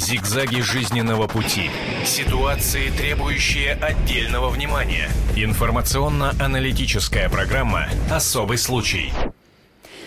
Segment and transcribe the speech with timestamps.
[0.00, 1.70] Зигзаги жизненного пути.
[2.06, 5.10] Ситуации, требующие отдельного внимания.
[5.36, 9.12] Информационно-аналитическая программа «Особый случай».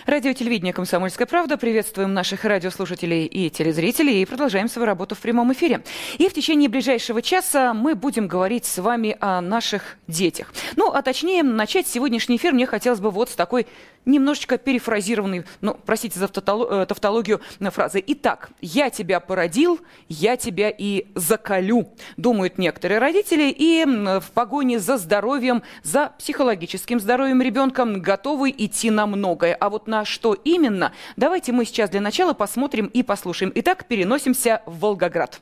[0.07, 1.57] Радио телевидение «Комсомольская правда».
[1.57, 5.83] Приветствуем наших радиослушателей и телезрителей и продолжаем свою работу в прямом эфире.
[6.17, 10.51] И в течение ближайшего часа мы будем говорить с вами о наших детях.
[10.75, 13.67] Ну, а точнее, начать сегодняшний эфир мне хотелось бы вот с такой
[14.05, 18.03] немножечко перефразированной, ну, простите за э, тавтологию фразы.
[18.05, 19.79] Итак, я тебя породил,
[20.09, 27.41] я тебя и закалю, думают некоторые родители, и в погоне за здоровьем, за психологическим здоровьем
[27.41, 29.55] ребенка готовы идти на многое.
[29.55, 33.51] А вот на что именно, давайте мы сейчас для начала посмотрим и послушаем.
[33.55, 35.41] Итак, переносимся в Волгоград.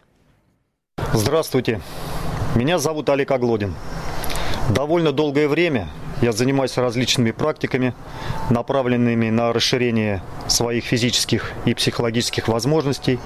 [1.13, 1.81] Здравствуйте.
[2.55, 3.73] Меня зовут Олег Оглодин.
[4.69, 5.87] Довольно долгое время
[6.21, 7.93] я занимаюсь различными практиками,
[8.49, 13.19] направленными на расширение своих физических и психологических возможностей,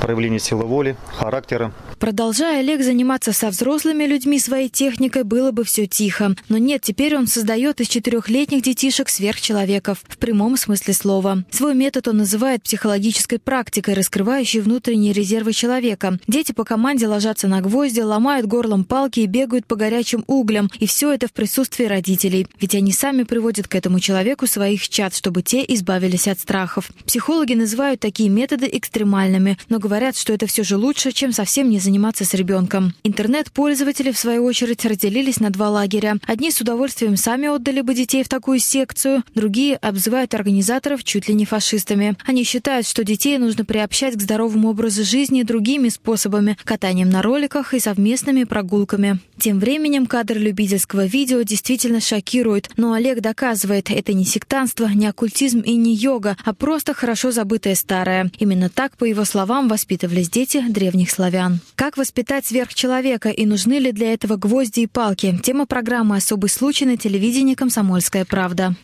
[0.00, 1.72] проявление силы воли, характера.
[1.98, 6.34] Продолжая Олег заниматься со взрослыми людьми своей техникой, было бы все тихо.
[6.48, 11.44] Но нет, теперь он создает из четырехлетних детишек сверхчеловеков, в прямом смысле слова.
[11.50, 16.18] Свой метод он называет психологической практикой, раскрывающей внутренние резервы человека.
[16.28, 20.70] Дети по команде ложатся на гвозди, ломают горлом палки и бегают по горячим углям.
[20.78, 22.35] И все это в присутствии родителей.
[22.60, 26.90] Ведь они сами приводят к этому человеку своих чад, чтобы те избавились от страхов.
[27.06, 31.78] Психологи называют такие методы экстремальными, но говорят, что это все же лучше, чем совсем не
[31.78, 32.94] заниматься с ребенком.
[33.04, 36.16] Интернет-пользователи, в свою очередь, разделились на два лагеря.
[36.26, 41.34] Одни с удовольствием сами отдали бы детей в такую секцию, другие обзывают организаторов чуть ли
[41.34, 42.16] не фашистами.
[42.26, 47.74] Они считают, что детей нужно приобщать к здоровому образу жизни другими способами– катанием на роликах
[47.74, 49.18] и совместными прогулками.
[49.38, 55.60] Тем временем кадр любительского видео действительно шокирует, но Олег доказывает, это не сектанство, не оккультизм
[55.60, 58.30] и не йога, а просто хорошо забытое старое.
[58.38, 61.60] Именно так, по его словам, воспитывались дети древних славян.
[61.76, 65.38] Как воспитать сверхчеловека и нужны ли для этого гвозди и палки?
[65.42, 68.74] Тема программы «Особый случай» на телевидении «Комсомольская правда».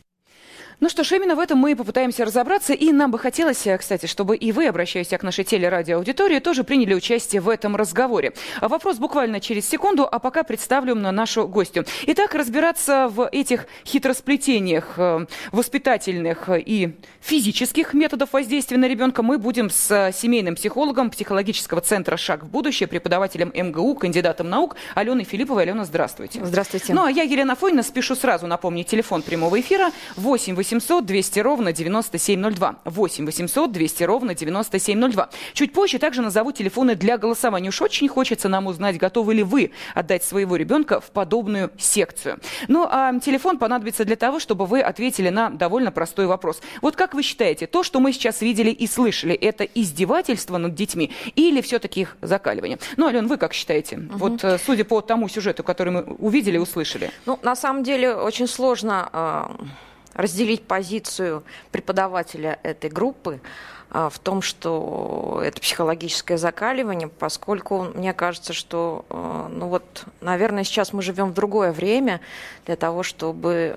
[0.82, 2.72] Ну что ж, именно в этом мы и попытаемся разобраться.
[2.72, 6.93] И нам бы хотелось, э, кстати, чтобы и вы, обращаясь к нашей телерадиоаудитории, тоже приняли
[6.93, 8.32] участие в этом разговоре.
[8.60, 11.87] Вопрос буквально через секунду, а пока представлю на нашу гостью.
[12.09, 19.71] Итак, разбираться в этих хитросплетениях э, воспитательных и физических методов воздействия на ребенка мы будем
[19.71, 25.62] с семейным психологом психологического центра «Шаг в будущее», преподавателем МГУ, кандидатом наук Аленой Филипповой.
[25.62, 26.44] Алена, здравствуйте.
[26.44, 26.92] Здравствуйте.
[26.92, 31.41] Ну, а я, Елена Фойна, спешу сразу напомнить телефон прямого эфира 8 8 800 200
[31.41, 32.77] ровно 9702.
[32.84, 35.28] 8 800 200 ровно 9702.
[35.53, 37.69] Чуть позже также назову телефоны для голосования.
[37.69, 42.38] Уж очень хочется нам узнать, готовы ли вы отдать своего ребенка в подобную секцию.
[42.69, 46.62] Ну, а телефон понадобится для того, чтобы вы ответили на довольно простой вопрос.
[46.81, 51.10] Вот как вы считаете, то, что мы сейчас видели и слышали, это издевательство над детьми
[51.37, 52.78] или все-таки их закаливание?
[52.97, 53.97] Ну, Ален, вы как считаете?
[53.97, 54.16] Угу.
[54.16, 57.10] Вот э, судя по тому сюжету, который мы увидели и услышали.
[57.27, 59.56] Ну, на самом деле, очень сложно а,
[60.14, 63.40] разделить позицию преподавателя этой группы
[63.90, 70.64] а, в том, что это психологическое закаливание, поскольку мне кажется, что, а, ну вот, наверное,
[70.64, 72.20] сейчас мы живем в другое время
[72.66, 73.76] для того, чтобы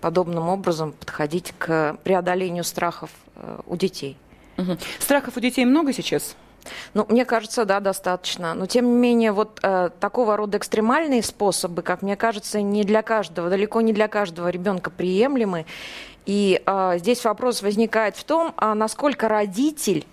[0.00, 4.16] подобным образом подходить к преодолению страхов э, у детей.
[4.56, 4.78] Угу.
[5.00, 6.36] Страхов у детей много сейчас?
[6.94, 8.54] Ну, мне кажется, да, достаточно.
[8.54, 13.02] Но тем не менее, вот э, такого рода экстремальные способы, как мне кажется, не для
[13.02, 15.66] каждого, далеко не для каждого ребенка приемлемы.
[16.26, 20.06] И э, здесь вопрос возникает в том, а насколько родитель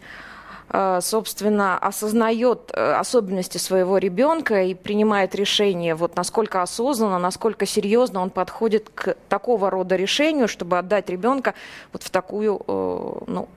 [0.70, 8.22] э, собственно, осознает э, особенности своего ребенка и принимает решение, вот насколько осознанно, насколько серьезно
[8.22, 11.54] он подходит к такого рода решению, чтобы отдать ребенка
[11.92, 13.50] вот в такую, э, ну,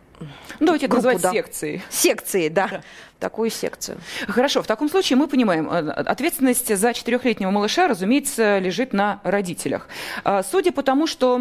[0.61, 1.33] ну, давайте это называть да.
[1.33, 1.83] секцией.
[1.91, 2.69] Секции, да.
[2.69, 3.99] да такую секцию.
[4.29, 9.89] Хорошо, в таком случае мы понимаем, э, ответственность за четырехлетнего малыша, разумеется, лежит на родителях.
[10.25, 11.37] А, судя по тому, что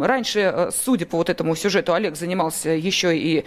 [0.00, 3.44] раньше, э, судя по вот этому сюжету, Олег занимался еще и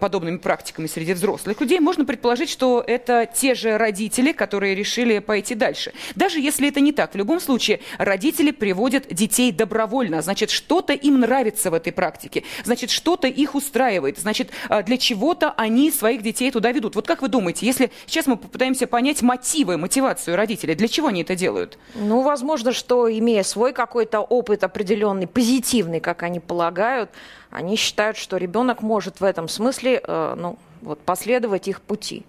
[0.00, 5.54] подобными практиками среди взрослых людей, можно предположить, что это те же родители, которые решили пойти
[5.54, 5.92] дальше.
[6.14, 11.20] Даже если это не так, в любом случае родители приводят детей добровольно, значит, что-то им
[11.20, 14.50] нравится в этой практике, значит, что-то их устраивает, значит,
[14.84, 16.95] для чего-то они своих детей туда ведут.
[16.96, 21.22] Вот как вы думаете, если сейчас мы попытаемся понять мотивы, мотивацию родителей, для чего они
[21.22, 21.78] это делают?
[21.94, 27.10] Ну, возможно, что имея свой какой-то опыт определенный, позитивный, как они полагают,
[27.50, 32.24] они считают, что ребенок может в этом смысле э, ну, вот, последовать их пути.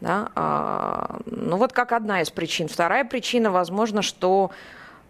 [0.00, 0.28] Да?
[0.34, 2.68] А, ну вот как одна из причин.
[2.68, 4.50] Вторая причина, возможно, что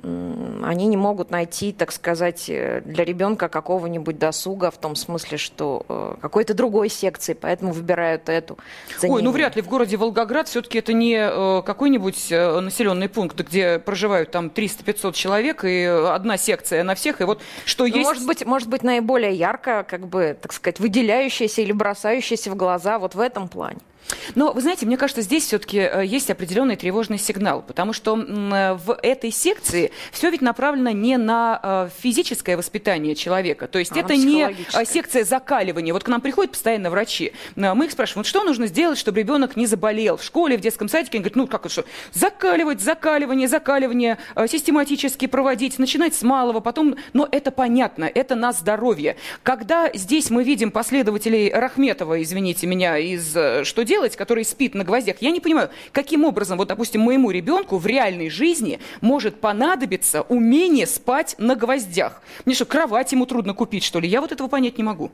[0.05, 5.87] они не могут найти, так сказать, э, для ребенка какого-нибудь досуга в том смысле, что
[5.89, 8.59] э, какой-то другой секции, поэтому выбирают эту.
[9.03, 13.79] Ой, ну вряд ли в городе Волгоград все-таки это не э, какой-нибудь населенный пункт, где
[13.79, 18.07] проживают там 300-500 человек и одна секция на всех, и вот что ну, есть...
[18.07, 22.99] Может быть, может быть, наиболее ярко, как бы, так сказать, выделяющаяся или бросающаяся в глаза
[22.99, 23.79] вот в этом плане.
[24.35, 28.99] Но, вы знаете, мне кажется, здесь все-таки э, есть определенный тревожный сигнал, потому что в
[29.03, 34.17] этой секции все ведь направлено не на э, физическое воспитание человека, то есть а, это
[34.17, 35.93] не э, секция закаливания.
[35.93, 39.57] Вот к нам приходят постоянно врачи, мы их спрашиваем, вот что нужно сделать, чтобы ребенок
[39.57, 41.19] не заболел в школе, в детском садике?
[41.19, 44.19] Они говорят, ну как это что, закаливать, закаливание, закаливание,
[44.49, 49.17] систематически проводить, начинать с малого, потом, но это понятно, это на здоровье.
[49.43, 53.35] Когда здесь мы видим последователей Рахметова, извините меня, из
[53.65, 57.31] что делать, делать, который спит на гвоздях, я не понимаю, каким образом, вот, допустим, моему
[57.31, 62.21] ребенку в реальной жизни может понадобиться умение спать на гвоздях.
[62.45, 64.09] Мне что, кровать ему трудно купить, что ли?
[64.09, 65.13] Я вот этого понять не могу.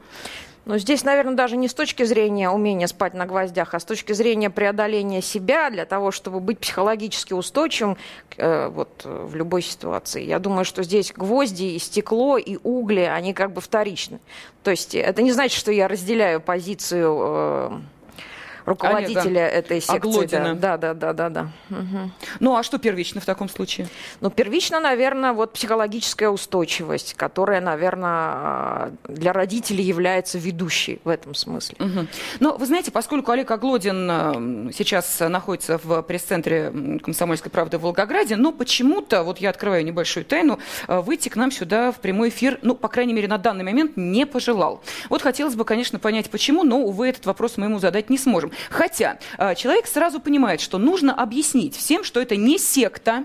[0.65, 4.15] Но здесь, наверное, даже не с точки зрения умения спать на гвоздях, а с точки
[4.15, 7.99] зрения преодоления себя для того, чтобы быть психологически устойчивым
[8.38, 10.25] э, вот, в любой ситуации.
[10.25, 14.21] Я думаю, что здесь гвозди и стекло, и угли, они как бы вторичны.
[14.62, 17.19] То есть это не значит, что я разделяю позицию...
[17.21, 17.81] Э,
[18.65, 19.97] руководителя Олега этой секции.
[19.97, 20.55] Аглодина.
[20.55, 21.49] Да, да, да, да, да.
[21.71, 22.11] Угу.
[22.41, 23.89] Ну, а что первично в таком случае?
[24.21, 31.77] Ну, первично, наверное, вот психологическая устойчивость, которая, наверное, для родителей является ведущей в этом смысле.
[31.79, 32.07] Угу.
[32.41, 38.37] Ну, вы знаете, поскольку Олег Аглодин э, сейчас находится в пресс-центре «Комсомольской правды» в Волгограде,
[38.37, 40.59] но почему-то, вот я открываю небольшую тайну,
[40.89, 43.97] э, выйти к нам сюда в прямой эфир, ну, по крайней мере, на данный момент
[43.97, 44.83] не пожелал.
[45.09, 48.50] Вот хотелось бы, конечно, понять, почему, но, увы, этот вопрос мы ему задать не сможем.
[48.70, 53.25] Хотя э, человек сразу понимает, что нужно объяснить всем, что это не секта,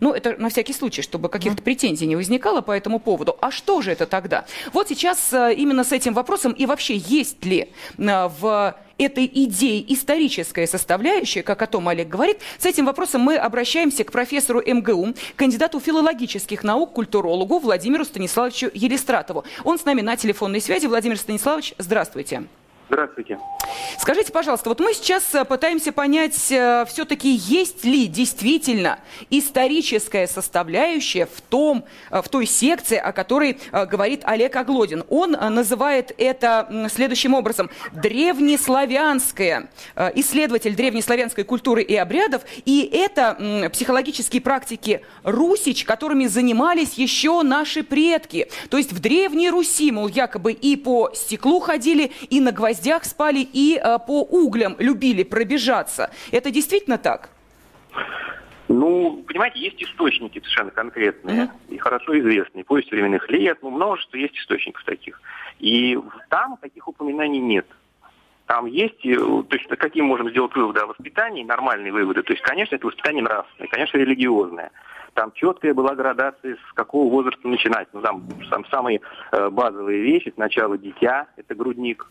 [0.00, 3.36] ну, это на всякий случай, чтобы каких-то претензий не возникало по этому поводу.
[3.40, 4.44] А что же это тогда?
[4.72, 9.84] Вот сейчас э, именно с этим вопросом и вообще есть ли э, в этой идеи
[9.88, 15.14] историческая составляющая, как о том Олег говорит, с этим вопросом мы обращаемся к профессору МГУ,
[15.36, 19.44] кандидату филологических наук, культурологу Владимиру Станиславовичу Елистратову.
[19.64, 20.86] Он с нами на телефонной связи.
[20.86, 22.44] Владимир Станиславович, здравствуйте.
[22.88, 23.38] Здравствуйте.
[23.98, 28.98] Скажите, пожалуйста, вот мы сейчас э, пытаемся понять, э, все-таки есть ли действительно
[29.28, 35.04] историческая составляющая в, том, э, в той секции, о которой говорит Олег Оглодин.
[35.10, 37.70] Он называет это следующим образом.
[37.92, 39.68] Древнеславянская,
[40.14, 48.48] исследователь древнеславянской культуры и обрядов, и это психологические практики Русич, которыми занимались еще наши предки.
[48.70, 53.04] То есть в Древней Руси, мол, якобы и по стеклу ходили, и на гвоздях гвоздях
[53.04, 56.10] спали и э, по углям любили пробежаться.
[56.30, 57.30] Это действительно так?
[58.68, 61.74] Ну, понимаете, есть источники совершенно конкретные mm-hmm.
[61.74, 62.64] и хорошо известные.
[62.64, 65.20] Повесть временных лет, ну, множество есть источников таких.
[65.58, 65.98] И
[66.28, 67.66] там таких упоминаний нет.
[68.46, 72.22] Там есть, э, то есть какие можем сделать выводы о воспитании, нормальные выводы.
[72.22, 74.70] То есть, конечно, это воспитание нравственное, конечно, религиозное.
[75.14, 77.88] Там четкая была градация, с какого возраста начинать.
[77.92, 79.00] Ну, там, там самые
[79.32, 80.32] э, базовые вещи.
[80.34, 82.06] Сначала дитя, это грудник,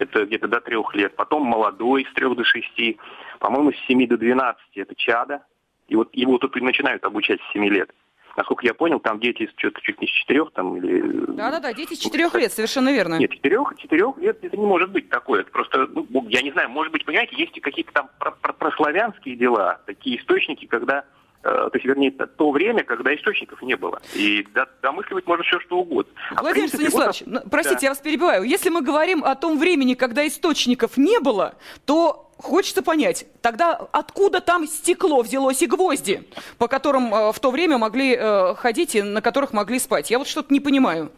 [0.00, 2.98] это где-то до трех лет, потом молодой с трех до шести,
[3.38, 5.42] по-моему, с семи до двенадцати это чада,
[5.88, 7.90] и вот его тут начинают обучать с семи лет.
[8.36, 11.00] Насколько я понял, там дети что-то чуть не с четырех там или...
[11.34, 13.18] Да-да-да, дети с четырех лет, совершенно верно.
[13.18, 15.40] Нет, четырех, четырех лет это не может быть такое.
[15.40, 19.34] Это просто, ну, я не знаю, может быть, понимаете, есть какие-то там про про прославянские
[19.34, 21.04] дела, такие источники, когда
[21.42, 24.00] то есть, вернее, то время, когда источников не было.
[24.14, 24.46] И
[24.82, 26.12] домысливать можно все что угодно.
[26.30, 27.50] А Владимир принципе, Станиславович, вот...
[27.50, 27.86] простите, да.
[27.86, 28.44] я вас перебиваю.
[28.44, 31.54] Если мы говорим о том времени, когда источников не было,
[31.86, 36.22] то хочется понять, тогда откуда там стекло взялось и гвозди,
[36.58, 40.10] по которым э, в то время могли э, ходить и на которых могли спать?
[40.10, 41.10] Я вот что-то не понимаю.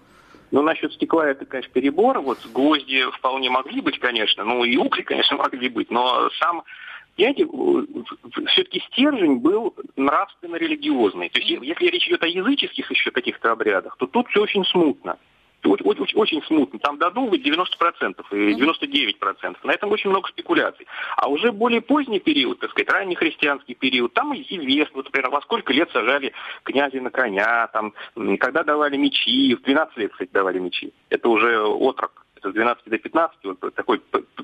[0.53, 2.21] Ну, насчет стекла это, конечно, перебор.
[2.21, 4.45] Вот гвозди вполне могли быть, конечно.
[4.45, 5.91] Ну, и угли, конечно, могли быть.
[5.91, 6.63] Но сам
[7.17, 7.47] Понимаете,
[8.49, 11.29] все-таки стержень был нравственно-религиозный.
[11.29, 15.19] То есть, если речь идет о языческих еще каких-то обрядах, то тут все очень смутно.
[15.65, 16.81] Очень, очень, смутно.
[16.81, 19.57] Там быть 90% и 99%.
[19.63, 20.87] На этом очень много спекуляций.
[21.17, 25.41] А уже более поздний период, так сказать, ранний христианский период, там известно, вот, например, во
[25.43, 26.33] сколько лет сажали
[26.65, 27.95] князя на коня, там,
[28.41, 30.93] когда давали мечи, в 12 лет, кстати, давали мечи.
[31.11, 34.01] Это уже отрок с 12 до 15, вот такой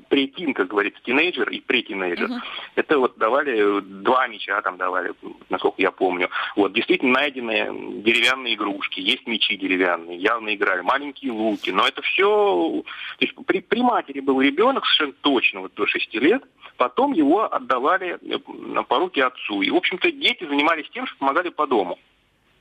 [0.09, 2.29] претин, как говорится, тинейджер и претинейджер.
[2.29, 2.39] Uh-huh.
[2.75, 5.13] Это вот давали два мяча, там давали,
[5.49, 6.29] насколько я помню.
[6.55, 12.83] Вот действительно найденные деревянные игрушки, есть мечи деревянные, явно играли, маленькие луки, но это все...
[13.19, 16.43] То есть при, при матери был ребенок совершенно точно вот до 6 лет,
[16.77, 19.61] потом его отдавали э, по руки отцу.
[19.61, 21.99] И, в общем-то, дети занимались тем, что помогали по дому.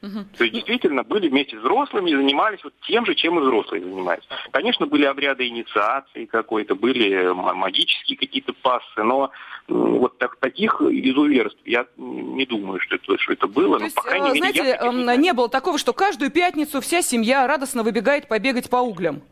[0.00, 0.26] Угу.
[0.36, 3.82] То есть действительно были вместе с взрослыми и занимались вот тем же, чем и взрослые
[3.82, 4.28] занимаются.
[4.52, 9.32] Конечно, были обряды инициации какой-то, были магические какие-то пассы, но
[9.66, 13.78] вот так, таких изуверств я не думаю, что это, что это было.
[13.78, 16.80] То есть, но, по крайней знаете, мере, я не, не было такого, что каждую пятницу
[16.80, 19.22] вся семья радостно выбегает побегать по углям?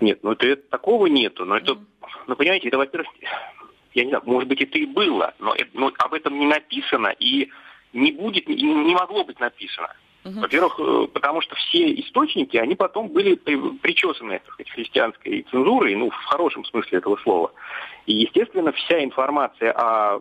[0.00, 1.46] Нет, ну это, такого нету.
[1.46, 1.78] Но это,
[2.26, 3.08] ну понимаете, это, во-первых,
[3.94, 7.48] я не знаю, может быть, это и было, но, но об этом не написано, и
[7.96, 9.88] не будет, не, могло быть написано.
[10.26, 10.40] Угу.
[10.40, 16.10] Во-первых, э, потому что все источники, они потом были причесаны так сказать, христианской цензурой, ну,
[16.10, 17.52] в хорошем смысле этого слова.
[18.06, 20.20] И, естественно, вся информация о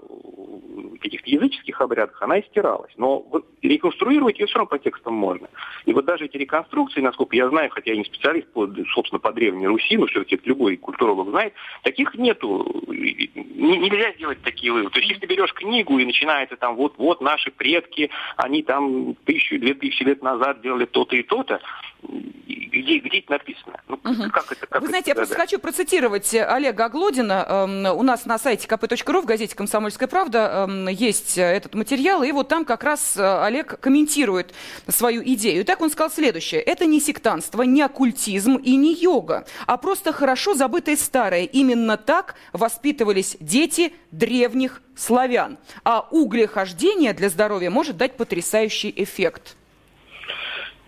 [0.99, 2.91] каких-то языческих обрядах, она истиралась.
[2.97, 3.25] Но
[3.61, 5.47] реконструировать ее все равно по текстам можно.
[5.85, 9.31] И вот даже эти реконструкции, насколько я знаю, хотя я не специалист, по, собственно, по
[9.31, 12.83] Древней Руси, но все-таки любой культуролог знает, таких нету.
[12.87, 14.91] Нельзя сделать такие выводы.
[14.91, 19.15] То есть, если ты берешь книгу и начинается там, вот, вот наши предки, они там
[19.25, 21.59] тысячу, две тысячи лет назад делали то-то и то-то,
[22.03, 23.79] где, где это написано?
[23.87, 24.29] Ну, угу.
[24.31, 25.41] как это, как Вы знаете, это, я просто да.
[25.41, 27.45] хочу процитировать Олега Оглодина.
[27.47, 32.31] Эм, у нас на сайте kp.ru в газете «Комсомольская правда» эм, есть этот материал, и
[32.31, 34.53] вот там как раз э, Олег комментирует
[34.87, 35.61] свою идею.
[35.61, 36.61] И так он сказал следующее.
[36.61, 41.43] Это не сектанство, не оккультизм и не йога, а просто хорошо забытое старое.
[41.43, 45.57] Именно так воспитывались дети древних славян.
[45.83, 49.55] А углехождение для здоровья может дать потрясающий эффект.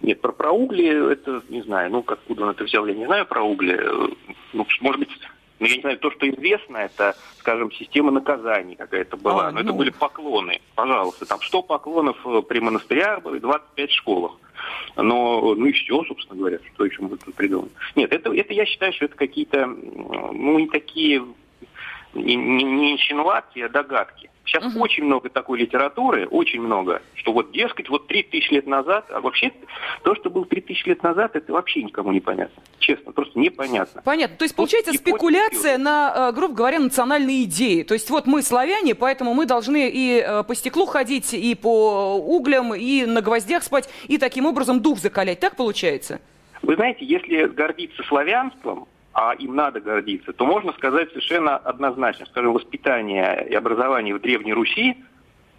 [0.01, 3.25] Нет, про, про угли, это не знаю, ну, откуда он это взял, я не знаю
[3.25, 3.79] про угли.
[4.53, 5.09] Ну, может быть,
[5.59, 9.47] ну, я не знаю, то, что известно, это, скажем, система наказаний какая-то была.
[9.47, 9.65] А, но ну...
[9.65, 10.61] это были поклоны.
[10.75, 14.33] Пожалуйста, там 100 поклонов э, при монастырях было и 25 школах.
[14.95, 17.71] Но, ну и все, собственно говоря, что еще мы тут придумать.
[17.95, 21.23] Нет, это, это я считаю, что это какие-то, ну, не такие,
[22.13, 24.29] не, не, не инсинуации, а догадки.
[24.47, 24.79] Сейчас угу.
[24.79, 29.51] очень много такой литературы, очень много, что вот, дескать, вот 3000 лет назад, а вообще
[30.03, 32.63] то, что было 3000 лет назад, это вообще никому не понятно.
[32.79, 34.01] Честно, просто непонятно.
[34.05, 34.37] Понятно.
[34.37, 37.83] То есть, получается, вот, спекуляция на, э, грубо говоря, национальные идеи.
[37.83, 42.15] То есть, вот мы славяне, поэтому мы должны и э, по стеклу ходить, и по
[42.15, 45.41] углям, и на гвоздях спать, и таким образом дух закалять.
[45.41, 46.21] Так получается?
[46.61, 48.87] Вы знаете, если гордиться славянством,
[49.19, 54.53] а им надо гордиться, то можно сказать совершенно однозначно, скажем, воспитание и образование в Древней
[54.53, 54.95] Руси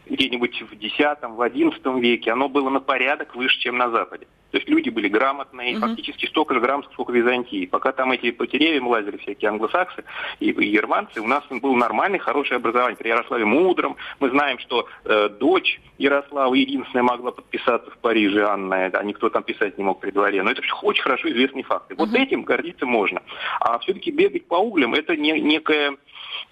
[0.08, 4.26] где-нибудь в X, в XI веке, оно было на порядок выше, чем на Западе.
[4.50, 5.86] То есть люди были грамотные, угу.
[5.86, 7.66] фактически столько же грамотных, сколько в Византии.
[7.66, 10.04] Пока там эти по деревьям лазили всякие англосаксы
[10.40, 12.96] и, и германцы, у нас было нормальное, хорошее образование.
[12.96, 18.86] При Ярославе Мудром мы знаем, что э, дочь Ярослава единственная могла подписаться в Париже, Анна,
[18.86, 20.42] а никто там писать не мог при дворе.
[20.42, 21.94] Но это все очень хорошо известные факты.
[21.94, 22.16] Вот угу.
[22.16, 23.22] этим гордиться можно.
[23.60, 25.96] А все-таки бегать по углям это не, некая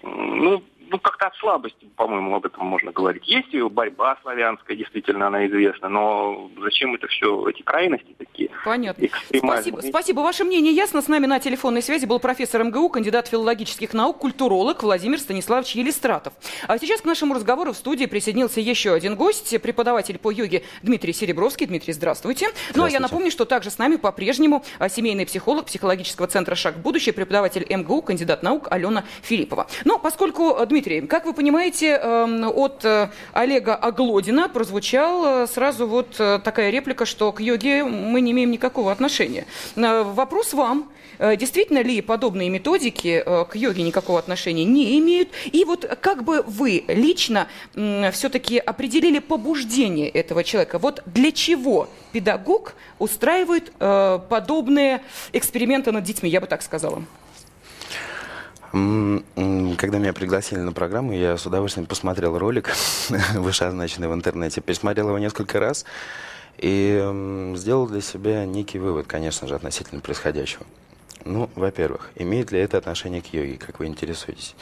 [0.03, 3.27] ну, ну, как-то от слабости, по-моему, об этом можно говорить.
[3.27, 8.49] Есть борьба славянская, действительно, она известна, но зачем это все, эти крайности такие?
[8.65, 9.07] Понятно.
[9.35, 9.81] Спасибо.
[9.81, 10.19] Спасибо.
[10.21, 11.01] Ваше мнение ясно.
[11.01, 16.33] С нами на телефонной связи был профессор МГУ, кандидат филологических наук, культуролог Владимир Станиславович Елистратов.
[16.67, 21.13] А сейчас к нашему разговору в студии присоединился еще один гость, преподаватель по йоге Дмитрий
[21.13, 21.67] Серебровский.
[21.67, 22.17] Дмитрий, здравствуйте.
[22.17, 22.77] здравствуйте.
[22.77, 26.75] Ну, а я напомню, что также с нами по-прежнему а, семейный психолог психологического центра «Шаг
[26.75, 29.67] в будущее», преподаватель МГУ, кандидат наук Алена Филиппова.
[29.85, 35.87] Но поскольку Дмитрий Дмитрий, как вы понимаете, эм, от э, Олега Оглодина прозвучала э, сразу
[35.87, 39.47] вот э, такая реплика, что к йоге мы не имеем никакого отношения.
[39.75, 40.91] Вопрос вам.
[41.19, 45.29] Действительно ли подобные методики к йоге никакого отношения не имеют?
[45.45, 50.77] И вот как бы вы лично все-таки определили побуждение этого человека?
[50.77, 53.71] Вот для чего педагог устраивает
[54.29, 55.01] подобные
[55.33, 57.01] эксперименты над детьми, я бы так сказала?
[58.71, 62.71] Когда меня пригласили на программу, я с удовольствием посмотрел ролик,
[63.35, 65.85] вышеозначенный в интернете, пересмотрел его несколько раз
[66.57, 70.65] и сделал для себя некий вывод, конечно же, относительно происходящего.
[71.25, 74.55] Ну, во-первых, имеет ли это отношение к йоге, как вы интересуетесь?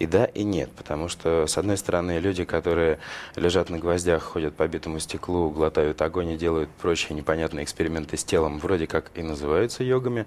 [0.00, 2.98] И да, и нет, потому что, с одной стороны, люди, которые
[3.36, 8.24] лежат на гвоздях, ходят по битому стеклу, глотают огонь и делают прочие непонятные эксперименты с
[8.24, 10.24] телом, вроде как и называются йогами,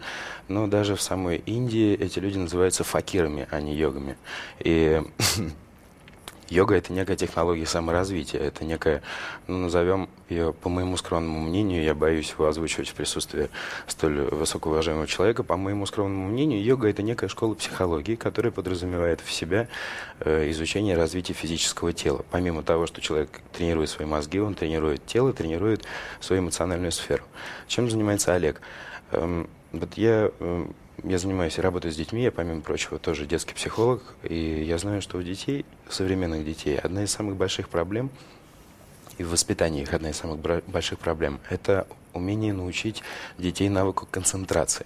[0.47, 4.15] но даже в самой Индии эти люди называются факирами, а не йогами.
[4.59, 5.01] И
[6.49, 9.01] Йога– это некая технология саморазвития, это некая,
[9.47, 13.49] ну, назовем ее, по моему скромному мнению, я боюсь его озвучивать в присутствии
[13.87, 19.31] столь высокоуважаемого человека, по моему скромному мнению, йога– это некая школа психологии, которая подразумевает в
[19.31, 19.67] себя
[20.19, 22.25] э, изучение развития физического тела.
[22.31, 25.85] Помимо того, что человек тренирует свои мозги, он тренирует тело, тренирует
[26.19, 27.23] свою эмоциональную сферу.
[27.67, 28.61] Чем занимается Олег?
[29.11, 30.65] Эм, вот я э,
[31.01, 35.17] я занимаюсь, работаю с детьми, я, помимо прочего, тоже детский психолог, и я знаю, что
[35.17, 38.11] у детей, современных детей, одна из самых больших проблем
[39.17, 41.39] и в воспитании их одна из самых больших проблем.
[41.49, 43.01] Это умение научить
[43.37, 44.85] детей навыку концентрации,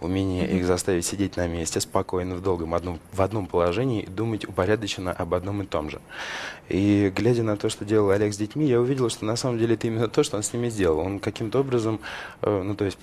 [0.00, 0.58] умение mm-hmm.
[0.58, 5.12] их заставить сидеть на месте спокойно, в долгом одном, в одном положении и думать упорядоченно
[5.12, 6.00] об одном и том же.
[6.68, 9.74] И глядя на то, что делал Олег с детьми, я увидел, что на самом деле
[9.74, 10.98] это именно то, что он с ними сделал.
[11.00, 12.00] Он каким-то образом,
[12.42, 12.98] э, ну то есть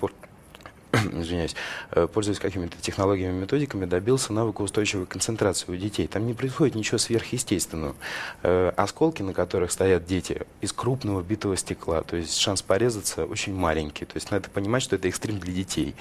[1.12, 1.54] извиняюсь,
[1.92, 6.06] э, пользуясь какими-то технологиями, методиками, добился навыка устойчивой концентрации у детей.
[6.06, 7.94] Там не происходит ничего сверхъестественного.
[8.42, 13.54] Э, осколки, на которых стоят дети, из крупного битого стекла, то есть шанс порезаться очень
[13.54, 14.04] маленький.
[14.04, 15.94] То есть надо понимать, что это экстрим для детей.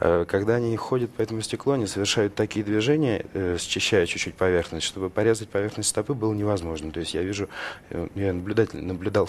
[0.00, 3.24] Э, когда они ходят по этому стеклу, они совершают такие движения,
[3.58, 6.90] счищая чуть-чуть поверхность, чтобы порезать поверхность стопы было невозможно.
[6.90, 7.48] То есть я вижу,
[8.14, 9.28] я наблюдатель, наблюдал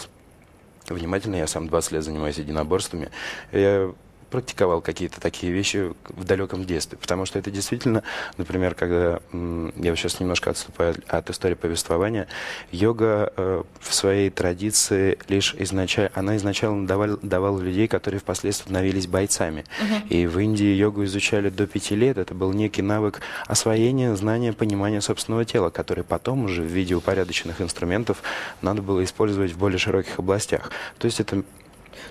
[0.89, 3.09] внимательно, я сам 20 лет занимаюсь единоборствами.
[3.51, 3.93] Я
[4.29, 6.98] практиковал какие-то такие вещи в далеком детстве.
[6.98, 8.03] Потому что это действительно,
[8.38, 12.27] например, когда я сейчас немножко отступаю от истории повествования,
[12.72, 19.07] йога э, в своей традиции лишь изначально, она изначально давала, давала людей, которые впоследствии становились
[19.07, 19.65] бойцами.
[19.79, 20.07] Uh-huh.
[20.10, 22.17] И в Индии йогу изучали до пяти лет.
[22.17, 27.62] Это был некий навык освоения, знания, понимания собственного тела, который потом уже в виде упорядоченных
[27.62, 28.22] инструментов
[28.62, 30.72] надо было использовать в более широких областях.
[30.98, 31.43] То есть это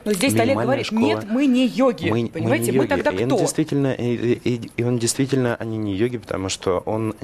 [0.04, 1.00] но здесь Олег говорит, школа.
[1.00, 3.36] нет, мы не йоги, мы, понимаете, мы, мы тогда и кто?
[3.36, 7.14] Он действительно, и, и, и он действительно, они не йоги, потому что он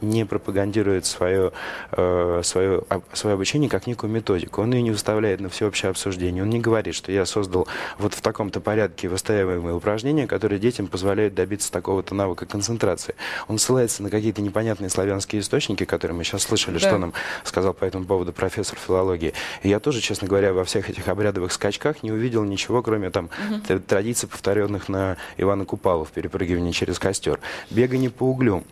[0.00, 1.52] не пропагандирует свое,
[1.92, 4.62] э, свое, свое обучение как некую методику.
[4.62, 6.42] Он ее не выставляет на всеобщее обсуждение.
[6.42, 7.66] Он не говорит, что я создал
[7.98, 13.14] вот в таком-то порядке выстаиваемые упражнения, которые детям позволяют добиться такого-то навыка концентрации.
[13.48, 16.88] Он ссылается на какие-то непонятные славянские источники, которые мы сейчас слышали, да.
[16.88, 19.32] что нам сказал по этому поводу профессор филологии.
[19.62, 23.30] И я тоже, честно говоря, во всех этих обрядовых скачках не увидел ничего, кроме там
[23.50, 23.80] угу.
[23.80, 27.40] традиций, повторенных на Ивана Купалу в перепрыгивании через костер.
[27.70, 28.62] Бегание по углю.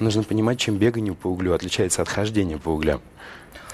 [0.00, 3.00] Нужно понимать, чем бегание по углю отличается от хождения по углям.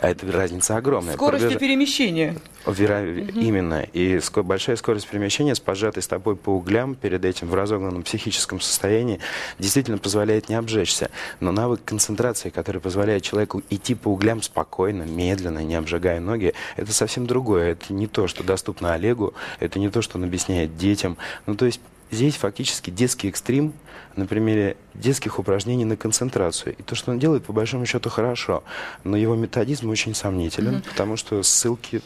[0.00, 1.14] А это разница огромная.
[1.14, 1.60] Скорость Пробеж...
[1.60, 2.36] перемещения.
[2.66, 3.02] Вера...
[3.02, 3.38] Угу.
[3.38, 3.82] Именно.
[3.92, 4.38] И ск...
[4.38, 9.20] большая скорость перемещения с поджатой стопой по углям перед этим в разогнанном психическом состоянии
[9.58, 11.10] действительно позволяет не обжечься.
[11.40, 16.94] Но навык концентрации, который позволяет человеку идти по углям спокойно, медленно, не обжигая ноги, это
[16.94, 17.72] совсем другое.
[17.72, 21.18] Это не то, что доступно Олегу, это не то, что он объясняет детям.
[21.44, 23.74] Ну, то есть здесь фактически детский экстрим
[24.20, 26.76] на примере детских упражнений на концентрацию.
[26.78, 28.62] И то, что он делает, по большому счету, хорошо.
[29.02, 30.90] Но его методизм очень сомнителен, mm-hmm.
[30.90, 32.02] потому что ссылки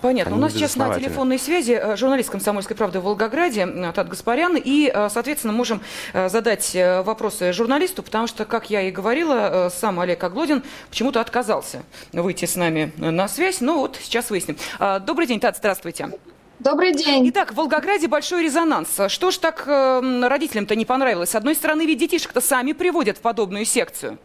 [0.00, 0.36] Понятно.
[0.36, 4.54] У нас сейчас на телефонной связи э, журналист «Комсомольской правды» в Волгограде э, Тат Гаспарян.
[4.62, 5.80] И, э, соответственно, можем
[6.12, 6.76] задать
[7.06, 12.56] вопросы журналисту, потому что, как я и говорила, сам Олег Оглодин почему-то отказался выйти с
[12.56, 13.62] нами на связь.
[13.62, 14.58] Но вот сейчас выясним.
[15.06, 16.10] Добрый день, Тат, здравствуйте.
[16.60, 17.28] Добрый день.
[17.30, 19.00] Итак, в Волгограде большой резонанс.
[19.08, 21.30] Что ж так э, родителям-то не понравилось?
[21.30, 24.18] С одной стороны, ведь детишек-то сами приводят в подобную секцию.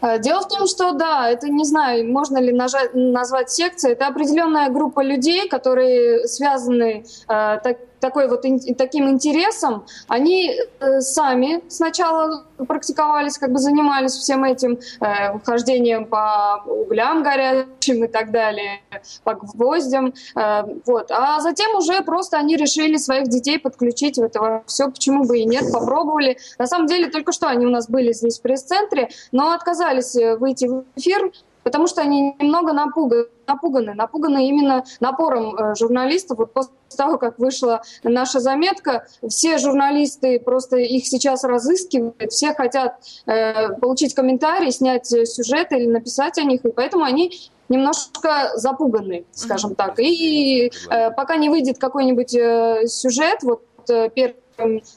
[0.00, 4.06] Э, дело в том, что да, это не знаю, можно ли нажать, назвать секцией, это
[4.06, 8.44] определенная группа людей, которые связаны э, так, такой вот
[8.78, 16.62] таким интересом, они э, сами сначала практиковались, как бы занимались всем этим э, хождением по
[16.66, 18.80] углям горячим и так далее,
[19.24, 21.10] по гвоздям, э, вот.
[21.10, 25.44] А затем уже просто они решили своих детей подключить в это все, почему бы и
[25.44, 26.38] нет, попробовали.
[26.58, 30.36] На самом деле только что они у нас были здесь в пресс-центре, но отказались э,
[30.36, 31.32] выйти в эфир,
[31.66, 36.38] потому что они немного напуганы, напуганы, напуганы именно напором э, журналистов.
[36.38, 43.00] Вот после того, как вышла наша заметка, все журналисты просто их сейчас разыскивают, все хотят
[43.26, 47.32] э, получить комментарии, снять сюжеты или написать о них, и поэтому они
[47.68, 49.98] немножко запуганы, скажем так.
[49.98, 54.36] И э, пока не выйдет какой-нибудь э, сюжет, вот э, первый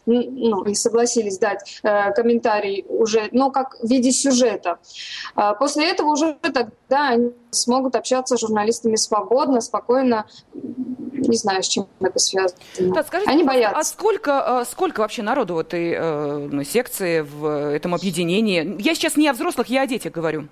[0.05, 4.79] ну, и согласились дать э, комментарий уже, но как в виде сюжета.
[5.35, 11.67] А после этого уже тогда они смогут общаться с журналистами свободно, спокойно, не знаю, с
[11.67, 12.59] чем это связано.
[12.79, 13.77] Да, скажите, Они боятся.
[13.77, 18.75] А сколько, а сколько вообще народу в этой э, ну, секции, в этом объединении?
[18.79, 20.47] Я сейчас не о взрослых, я о детях говорю.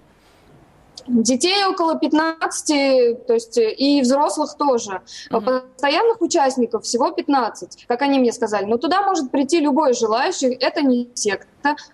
[1.08, 5.02] Детей около 15, то есть и взрослых тоже.
[5.32, 5.72] Mm-hmm.
[5.72, 8.66] Постоянных участников всего 15, как они мне сказали.
[8.66, 10.54] Но туда может прийти любой желающий.
[10.54, 11.48] Это не секта,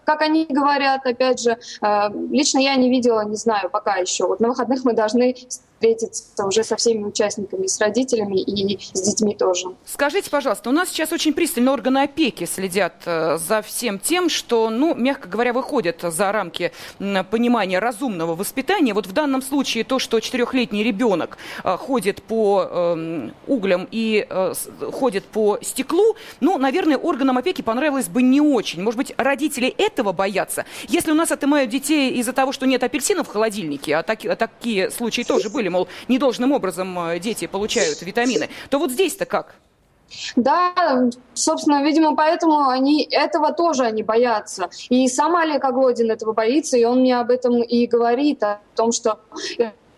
[0.05, 1.57] как они говорят, опять же.
[1.81, 4.27] Э, лично я не видела, не знаю пока еще.
[4.27, 5.35] Вот на выходных мы должны
[5.83, 9.67] встретиться уже со всеми участниками, с родителями и с детьми тоже.
[9.85, 14.69] Скажите, пожалуйста, у нас сейчас очень пристально органы опеки следят э, за всем тем, что,
[14.69, 16.71] ну, мягко говоря, выходит за рамки
[17.29, 18.93] понимания разумного воспитания.
[18.93, 24.27] Вот в данном случае то, что четырехлетний ребенок э, ходит по э, углям и
[24.93, 28.81] ходит по стеклу, ну, наверное, органам опеки понравилось бы не очень.
[28.81, 30.65] Может быть, родители родители этого боятся.
[30.87, 34.35] Если у нас отымают детей из-за того, что нет апельсинов в холодильнике, а, так, а
[34.35, 39.55] такие случаи тоже были, мол, недолжным образом э, дети получают витамины, то вот здесь-то как?
[40.35, 44.69] Да, собственно, видимо, поэтому они этого тоже они боятся.
[44.89, 48.91] И сам Олег Оглодин этого боится, и он мне об этом и говорит, о том,
[48.91, 49.19] что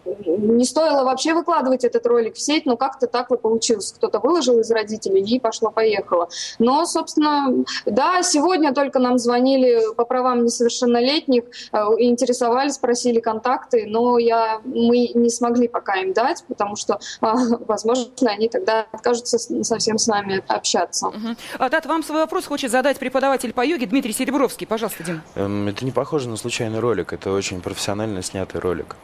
[0.06, 3.94] не стоило вообще выкладывать этот ролик в сеть, но как-то так вот получилось.
[3.96, 6.30] Кто-то выложил из родителей и пошло-поехало.
[6.60, 14.18] Но, собственно, да, сегодня только нам звонили по правам несовершеннолетних, э, интересовались, просили контакты, но
[14.18, 17.36] я, мы не смогли пока им дать, потому что, а,
[17.68, 21.08] возможно, они тогда откажутся совсем с нами общаться.
[21.08, 21.36] Угу.
[21.60, 24.68] А, Тат, вам свой вопрос хочет задать преподаватель по йоге Дмитрий Серебровский.
[24.68, 25.22] Пожалуйста, Дим.
[25.36, 28.96] Эм, это не похоже на случайный ролик, это очень профессионально снятый ролик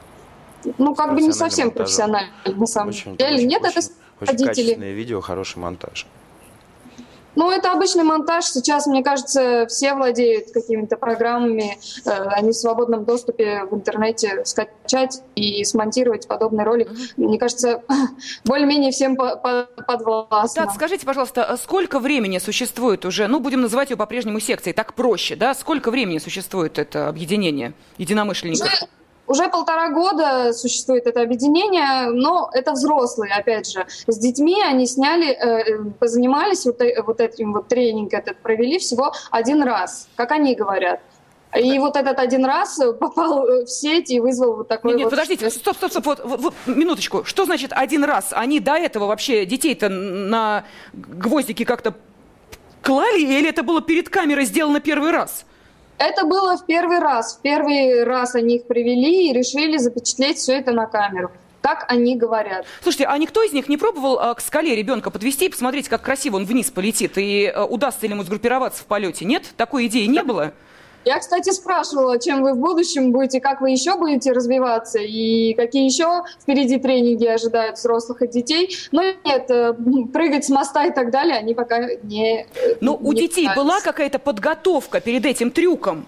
[0.78, 1.72] ну, как бы не совсем монтажом.
[1.72, 3.36] профессионально, на самом очень, деле.
[3.36, 3.80] Очень, Нет, очень,
[4.20, 6.08] это очень качественное видео, хороший монтаж.
[7.36, 8.46] Ну, это обычный монтаж.
[8.46, 11.78] Сейчас, мне кажется, все владеют какими-то программами.
[12.06, 16.90] Э, они в свободном доступе в интернете скачать и смонтировать подобный ролик.
[17.16, 17.84] Мне кажется,
[18.46, 20.66] более-менее всем подвластно.
[20.66, 24.94] Так, скажите, пожалуйста, а сколько времени существует уже, ну, будем называть ее по-прежнему секцией, так
[24.94, 25.54] проще, да?
[25.56, 28.68] Сколько времени существует это объединение единомышленников?
[28.68, 28.88] Уже
[29.32, 33.86] уже полтора года существует это объединение, но это взрослые, опять же.
[34.08, 39.14] С детьми они сняли, э, позанимались вот, э, вот этим вот тренинг этот, провели всего
[39.32, 41.00] один раз, как они говорят.
[41.58, 45.12] И вот этот один раз попал в сеть и вызвал вот такой нет, вот...
[45.12, 47.24] подождите, стоп, стоп, стоп, вот, вот, минуточку.
[47.26, 48.30] Что значит один раз?
[48.32, 50.64] Они до этого вообще детей-то на
[50.94, 51.94] гвоздики как-то
[52.82, 55.46] клали, или это было перед камерой сделано первый раз?
[56.02, 57.38] Это было в первый раз.
[57.38, 62.18] В первый раз они их привели и решили запечатлеть все это на камеру как они
[62.18, 62.66] говорят.
[62.82, 66.02] Слушайте, а никто из них не пробовал а, к скале ребенка подвести и посмотреть, как
[66.02, 69.26] красиво он вниз полетит, и а, удастся ли ему сгруппироваться в полете?
[69.26, 69.46] Нет?
[69.58, 70.54] Такой идеи не было?
[71.04, 75.86] Я, кстати, спрашивала, чем вы в будущем будете, как вы еще будете развиваться и какие
[75.86, 78.76] еще впереди тренинги ожидают взрослых и детей.
[78.92, 79.74] Но нет, э,
[80.14, 82.42] прыгать с моста и так далее они пока не...
[82.42, 82.46] Э,
[82.82, 83.64] Но ну, у детей пытались.
[83.64, 86.06] была какая-то подготовка перед этим трюком?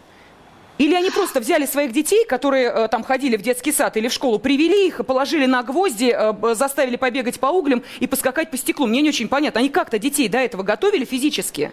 [0.78, 4.14] Или они просто взяли своих детей, которые э, там ходили в детский сад или в
[4.14, 6.16] школу, привели их, положили на гвозди,
[6.54, 8.86] заставили побегать по углям и поскакать по стеклу?
[8.86, 9.60] Мне не очень понятно.
[9.60, 11.72] Они как-то детей до этого готовили физически?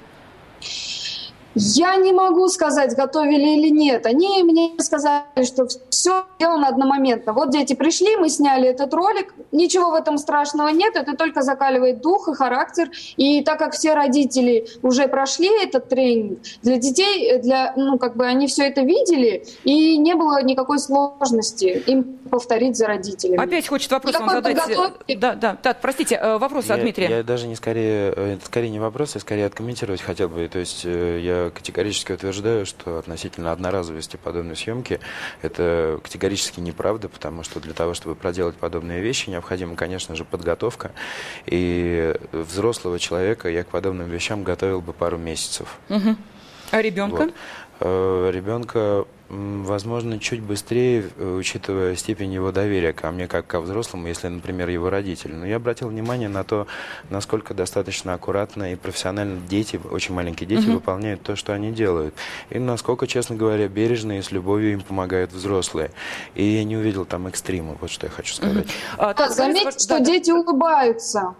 [1.54, 4.06] Я не могу сказать, готовили или нет.
[4.06, 7.32] Они мне сказали, что все сделано одномоментно.
[7.32, 9.34] Вот дети пришли, мы сняли этот ролик.
[9.52, 12.90] Ничего в этом страшного нет, это только закаливает дух и характер.
[13.16, 18.26] И так как все родители уже прошли этот тренинг, для детей, для, ну, как бы
[18.26, 23.42] они все это видели, и не было никакой сложности им повторить за родителями.
[23.42, 24.56] Опять хочет вопрос вам задать.
[24.56, 25.14] Подготовки...
[25.16, 27.08] Да, да, да, простите, э, вопрос я, от Дмитрия.
[27.08, 30.48] Я даже не скорее, э, это скорее не вопрос, я скорее откомментировать хотел бы.
[30.48, 35.00] То есть э, я категорически утверждаю, что относительно одноразовости подобной съемки
[35.42, 40.92] это категорически неправда, потому что для того, чтобы проделать подобные вещи, необходима, конечно же, подготовка.
[41.46, 45.78] И взрослого человека я к подобным вещам готовил бы пару месяцев.
[45.88, 46.16] Угу.
[46.72, 47.22] А ребенка?
[47.24, 47.34] Вот.
[47.80, 54.08] Э, ребенка возможно, чуть быстрее, э, учитывая степень его доверия ко мне, как ко взрослому,
[54.08, 55.32] если, например, его родители.
[55.32, 56.66] Но я обратил внимание на то,
[57.10, 60.72] насколько достаточно аккуратно и профессионально дети, очень маленькие дети, угу.
[60.72, 62.14] выполняют то, что они делают.
[62.50, 65.92] И насколько, честно говоря, бережно и с любовью им помогают взрослые.
[66.34, 68.66] И я не увидел там экстрима, вот что я хочу сказать.
[68.66, 68.72] Угу.
[68.98, 71.34] А, так, заметьте, что да, дети улыбаются.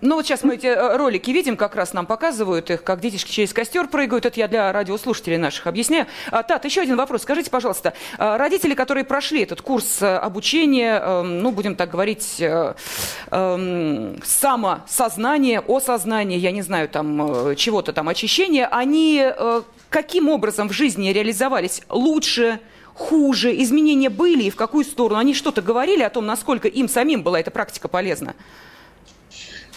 [0.00, 3.30] Ну вот сейчас мы эти э, ролики видим, как раз нам показывают их, как детишки
[3.30, 4.26] через костер прыгают.
[4.26, 6.06] Это я для радиослушателей наших объясняю.
[6.30, 7.22] А, Тат, еще один вопрос.
[7.22, 12.36] Скажите, пожалуйста, а, родители, которые прошли этот курс э, обучения, эм, ну, будем так говорить,
[12.40, 12.74] э,
[13.30, 19.24] эм, самосознание, осознание, я не знаю, там, чего-то там, очищения, они
[19.90, 22.60] каким образом в жизни реализовались лучше,
[22.94, 25.18] хуже, изменения были и в какую сторону?
[25.18, 28.34] Они что-то говорили о том, насколько им самим была эта практика полезна?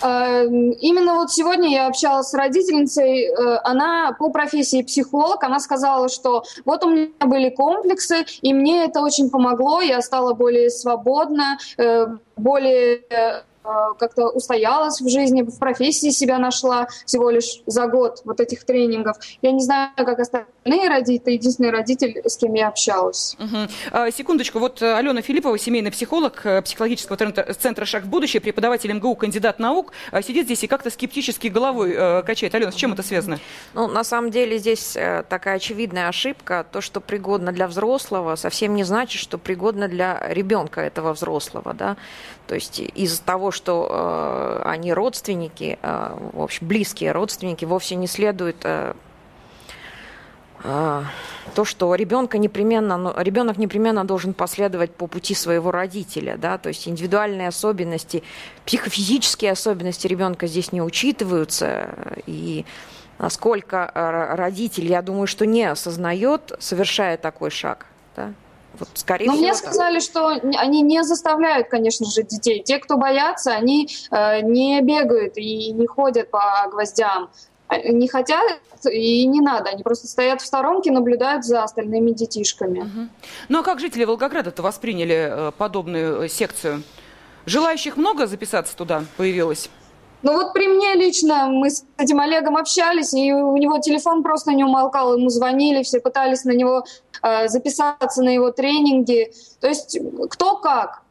[0.01, 6.09] Эм, именно вот сегодня я общалась с родительницей, э, она по профессии психолог, она сказала,
[6.09, 11.57] что вот у меня были комплексы, и мне это очень помогло, я стала более свободна,
[11.77, 18.21] э, более Э, как-то устоялась в жизни, в профессии себя нашла всего лишь за год
[18.25, 19.17] вот этих тренингов.
[19.41, 23.35] Я не знаю, как остальные родители, это единственный родитель, с кем я общалась.
[23.39, 24.11] Угу.
[24.11, 29.15] секундочку, вот э, Алена Филиппова, семейный психолог э, психологического центра «Шаг в будущее», преподаватель МГУ,
[29.15, 29.93] кандидат наук,
[30.23, 32.55] сидит здесь и как-то скептически головой качает.
[32.55, 33.39] Алена, с чем это связано?
[33.73, 34.97] Ну, на самом деле здесь
[35.29, 36.65] такая очевидная ошибка.
[36.71, 41.73] То, что пригодно для взрослого, совсем не значит, что пригодно для ребенка этого взрослого.
[41.73, 41.97] Да?
[42.47, 48.07] То есть из-за того, что э, они родственники, э, в общем, близкие родственники, вовсе не
[48.07, 48.93] следует э,
[50.63, 56.87] то, что ребенка непременно, ребенок непременно должен последовать по пути своего родителя, да, то есть
[56.87, 58.21] индивидуальные особенности,
[58.67, 61.95] психофизические особенности ребенка здесь не учитываются,
[62.27, 62.63] и
[63.17, 63.89] насколько
[64.37, 68.31] родитель, я думаю, что не осознает, совершая такой шаг, да,
[68.79, 72.63] вот, скорее Но всего, мне сказали, что они не заставляют, конечно же, детей.
[72.63, 77.29] Те, кто боятся, они э, не бегают и не ходят по гвоздям.
[77.71, 78.43] Э, не хотят
[78.89, 79.69] и не надо.
[79.69, 82.79] Они просто стоят в сторонке, наблюдают за остальными детишками.
[82.79, 83.09] Угу.
[83.49, 86.83] Ну а как жители Волгограда-то восприняли э, подобную э, секцию?
[87.45, 89.69] Желающих много записаться туда появилось?
[90.21, 94.51] Ну вот при мне лично мы с этим Олегом общались, и у него телефон просто
[94.51, 96.85] не умолкал, ему звонили, все пытались на него
[97.47, 99.31] записаться на его тренинги.
[99.59, 101.01] То есть кто как.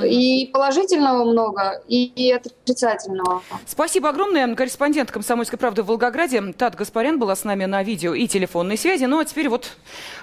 [0.00, 3.42] И положительного много, и отрицательного.
[3.66, 4.54] Спасибо огромное.
[4.54, 9.04] Корреспондент «Комсомольской правды» в Волгограде Тат Гаспарян была с нами на видео и телефонной связи.
[9.04, 9.72] Ну а теперь вот,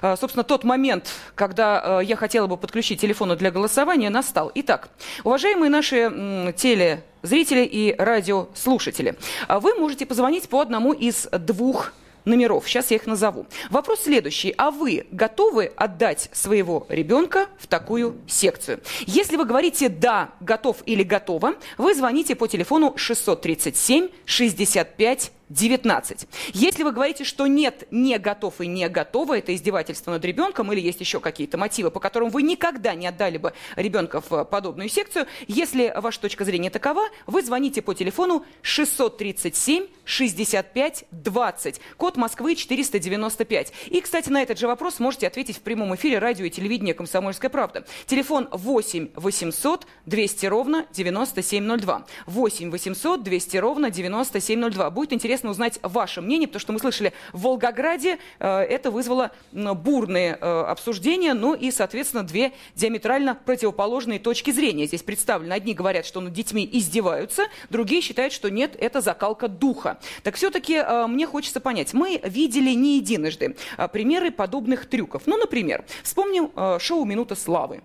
[0.01, 4.51] э, собственно, тот момент, когда э, я хотела бы подключить телефоны для голосования, настал.
[4.55, 4.87] Итак,
[5.25, 9.17] уважаемые наши теле зрители и радиослушатели,
[9.49, 11.91] вы можете позвонить по одному из двух
[12.27, 12.67] номеров.
[12.67, 13.47] Сейчас я их назову.
[13.69, 14.53] Вопрос следующий.
[14.57, 18.81] А вы готовы отдать своего ребенка в такую секцию?
[19.05, 26.27] Если вы говорите «да», «готов» или «готово», вы звоните по телефону 637 65 19.
[26.53, 30.81] Если вы говорите, что нет, не готов и не готово, это издевательство над ребенком, или
[30.81, 35.27] есть еще какие-то мотивы, по которым вы никогда не отдали бы ребенка в подобную секцию,
[35.47, 43.73] если ваша точка зрения такова, вы звоните по телефону 637 65 20, код Москвы 495.
[43.87, 47.49] И, кстати, на этот же вопрос можете ответить в прямом эфире радио и телевидения «Комсомольская
[47.49, 47.85] правда».
[48.05, 52.05] Телефон 8 800 200 ровно 9702.
[52.25, 54.89] 8 800 200 ровно 9702.
[54.89, 59.31] Будет интересно интересно узнать ваше мнение, потому что мы слышали, в Волгограде э, это вызвало
[59.51, 65.53] бурные э, обсуждения, ну и, соответственно, две диаметрально противоположные точки зрения здесь представлены.
[65.53, 69.99] Одни говорят, что над детьми издеваются, другие считают, что нет, это закалка духа.
[70.23, 73.55] Так все-таки э, мне хочется понять, мы видели не единожды
[73.91, 75.23] примеры подобных трюков.
[75.27, 77.81] Ну, например, вспомним шоу «Минута славы».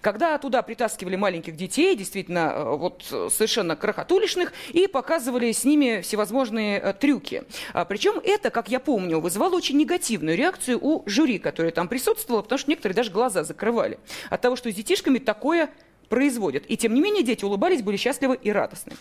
[0.00, 6.78] Когда туда притаскивали маленьких детей, действительно, э, вот совершенно крохотулишных, и показывали с ними всевозможные
[6.78, 7.44] э, трюки.
[7.72, 12.42] А, причем это, как я помню, вызывало очень негативную реакцию у жюри, которое там присутствовало,
[12.42, 13.98] потому что некоторые даже глаза закрывали
[14.30, 15.70] от того, что с детишками такое
[16.08, 16.64] производят.
[16.68, 18.92] И тем не менее дети улыбались, были счастливы и радостны.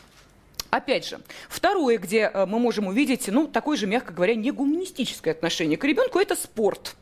[0.72, 5.34] Опять же, второе, где э, мы можем увидеть, ну, такое же, мягко говоря, не гуманистическое
[5.34, 6.96] отношение к ребенку, это спорт.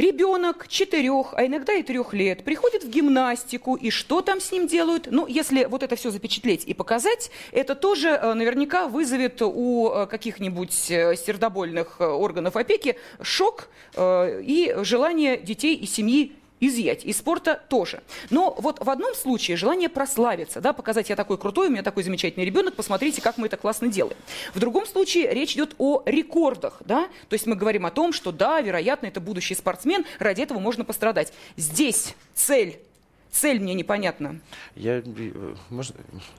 [0.00, 4.66] Ребенок четырех, а иногда и трех лет приходит в гимнастику, и что там с ним
[4.66, 5.08] делают?
[5.10, 10.06] Ну, если вот это все запечатлеть и показать, это тоже э, наверняка вызовет у э,
[10.06, 17.04] каких-нибудь э, сердобольных органов опеки шок и желание детей и семьи изъять.
[17.04, 18.02] Из спорта тоже.
[18.30, 22.02] Но вот в одном случае желание прославиться, да, показать, я такой крутой, у меня такой
[22.02, 24.16] замечательный ребенок, посмотрите, как мы это классно делаем.
[24.54, 28.32] В другом случае речь идет о рекордах, да, то есть мы говорим о том, что
[28.32, 31.32] да, вероятно, это будущий спортсмен, ради этого можно пострадать.
[31.56, 32.80] Здесь цель
[33.30, 34.40] Цель мне непонятна.
[34.74, 35.94] Я, э, можно...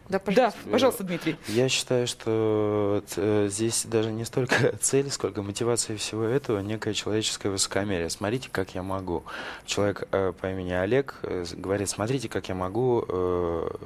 [0.10, 0.60] Да, пожалуйста.
[0.66, 1.38] да, пожалуйста, Дмитрий.
[1.48, 7.50] Я считаю, что э, здесь даже не столько цель, сколько мотивация всего этого, некое человеческое
[7.50, 8.10] высокомерие.
[8.10, 9.24] Смотрите, как я могу.
[9.66, 11.16] Человек э, по имени Олег
[11.54, 13.06] говорит, смотрите, как я могу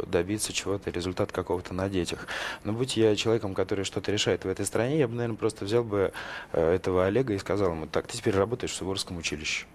[0.08, 2.28] добиться чего-то, результат какого-то на детях.
[2.64, 5.84] Но будь я человеком, который что-то решает в этой стране, я бы, наверное, просто взял
[5.84, 6.12] бы
[6.52, 9.66] этого Олега и сказал ему, так, ты теперь работаешь в Суворовском училище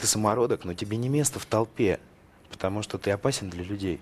[0.00, 2.00] ты самородок, но тебе не место в толпе,
[2.50, 4.00] потому что ты опасен для людей.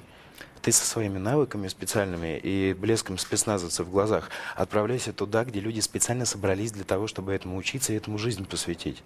[0.63, 6.25] Ты со своими навыками специальными и блеском спецназовца в глазах отправляйся туда, где люди специально
[6.25, 9.03] собрались для того, чтобы этому учиться и этому жизнь посвятить.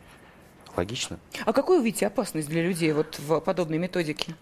[0.75, 1.19] Логично.
[1.45, 4.35] А какую вы видите опасность для людей вот в подобной методике?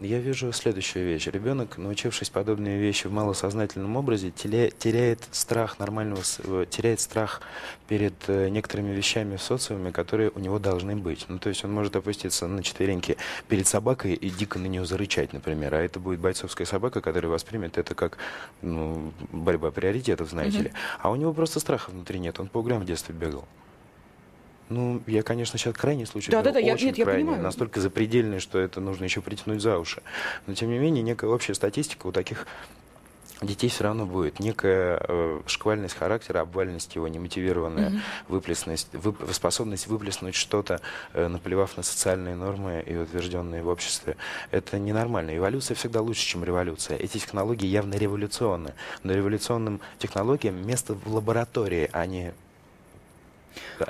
[0.00, 1.26] Я вижу следующую вещь.
[1.26, 7.42] Ребенок, научившись подобные вещи в малосознательном образе, теряет страх нормального, э, теряет страх
[7.88, 11.26] перед э, некоторыми вещами в социуме, которые у него должны быть.
[11.28, 15.34] Ну, то есть он может опуститься на четвереньки перед собакой и дико на нее зарычать,
[15.34, 15.74] например.
[15.74, 18.16] А это будет бойцовская собака, которая воспримет это как
[18.62, 20.62] ну, борьба приоритетов, знаете mm-hmm.
[20.62, 20.72] ли.
[21.00, 22.40] А у него просто страха внутри нет.
[22.40, 23.44] Он по углям в детстве бегал.
[24.68, 26.30] Ну, я, конечно, сейчас крайний случай.
[26.30, 27.42] Да, да, да, я, нет, крайний, я понимаю.
[27.42, 30.02] Настолько запредельный, что это нужно еще притянуть за уши.
[30.46, 32.46] Но, тем не менее, некая общая статистика у таких
[33.42, 38.00] детей все равно будет некая э, шквальность характера, обвальность его, немотивированная mm-hmm.
[38.28, 40.80] выплесность, вып, способность выплеснуть что-то,
[41.12, 44.16] э, наплевав на социальные нормы и утвержденные в обществе.
[44.50, 45.36] Это ненормально.
[45.36, 46.96] Эволюция всегда лучше, чем революция.
[46.96, 48.72] Эти технологии явно революционны.
[49.02, 52.32] Но революционным технологиям место в лаборатории, а не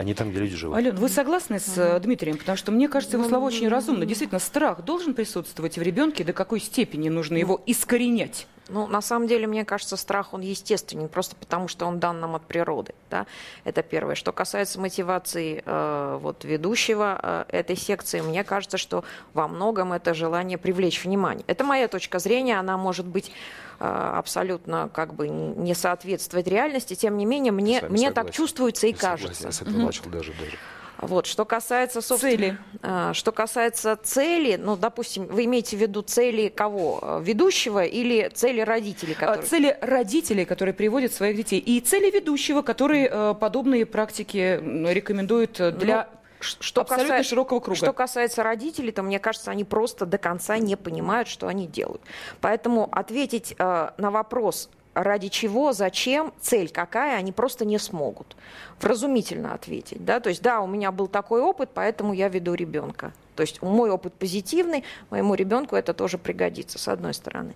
[0.03, 0.77] не там, где люди живут.
[0.77, 2.39] Ален, вы согласны с uh Дмитрием?
[2.39, 4.07] Потому что мне кажется, его слова очень разумно.
[4.07, 8.47] Действительно, страх должен присутствовать в ребенке, до какой степени нужно его искоренять?
[8.69, 12.35] Ну, на самом деле, мне кажется, страх, он естественен, просто потому что он дан нам
[12.35, 12.95] от природы.
[13.11, 13.27] Да?
[13.65, 14.17] Это первое.
[14.17, 20.15] Что касается мотивации э, вот, ведущего э, этой секции, мне кажется, что во многом это
[20.15, 21.45] желание привлечь внимание.
[21.47, 23.31] Это моя точка зрения, она может быть
[23.79, 28.97] абсолютно как бы не соответствовать реальности, тем не менее, мне, мне так чувствуется и я
[28.97, 29.51] кажется.
[29.53, 30.57] Согласен, я с этого даже, даже.
[30.99, 32.59] Вот, что касается, собственно, цели.
[32.83, 37.21] А, что касается цели, ну, допустим, вы имеете в виду цели кого?
[37.23, 39.15] Ведущего или цели родителей?
[39.19, 39.47] А, которые...
[39.47, 44.59] Цели родителей, которые приводят своих детей, и цели ведущего, которые э, подобные практики
[44.91, 47.77] рекомендуют для ну, что абсолютно касается, широкого круга.
[47.77, 52.03] Что касается родителей, то мне кажется, они просто до конца не понимают, что они делают.
[52.41, 58.37] Поэтому ответить э, на вопрос, ради чего, зачем, цель какая, они просто не смогут
[58.81, 60.05] вразумительно ответить.
[60.05, 60.21] Да?
[60.21, 63.13] То есть, да, у меня был такой опыт, поэтому я веду ребенка.
[63.35, 67.55] То есть мой опыт позитивный, моему ребенку это тоже пригодится, с одной стороны.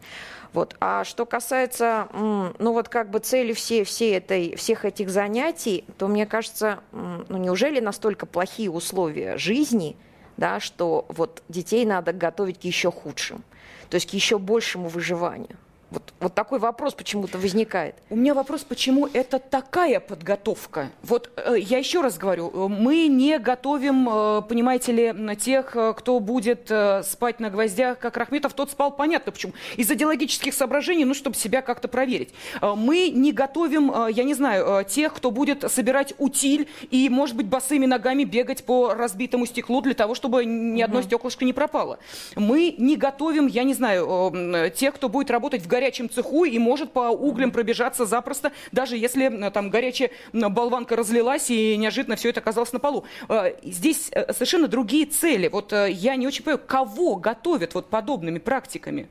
[0.52, 0.76] Вот.
[0.80, 6.06] А что касается, ну вот как бы цели все, все этой, всех этих занятий, то
[6.06, 9.96] мне кажется, ну неужели настолько плохие условия жизни,
[10.36, 13.42] да, что вот детей надо готовить к еще худшим,
[13.88, 15.56] то есть к еще большему выживанию.
[15.90, 17.96] Вот, вот такой вопрос почему-то возникает.
[18.10, 20.90] У меня вопрос, почему это такая подготовка?
[21.02, 25.92] Вот э, я еще раз говорю, э, мы не готовим, э, понимаете ли, тех, э,
[25.96, 29.52] кто будет э, спать на гвоздях, как Рахметов, тот спал, понятно почему.
[29.76, 32.30] Из идеологических соображений, ну, чтобы себя как-то проверить.
[32.60, 37.08] Э, мы не готовим, э, я не знаю, э, тех, кто будет собирать утиль и,
[37.08, 41.06] может быть, босыми ногами бегать по разбитому стеклу для того, чтобы ни одно угу.
[41.06, 41.98] стеклышко не пропало.
[42.36, 46.58] Мы не готовим, я не знаю, э, тех, кто будет работать в горячем цеху и
[46.58, 52.28] может по углям пробежаться запросто, даже если э, там горячая болванка разлилась и неожиданно все
[52.28, 53.04] это оказалось на полу.
[53.30, 55.48] Э, здесь э, совершенно другие цели.
[55.48, 59.08] Вот я не очень понимаю, кого готовят вот подобными практиками?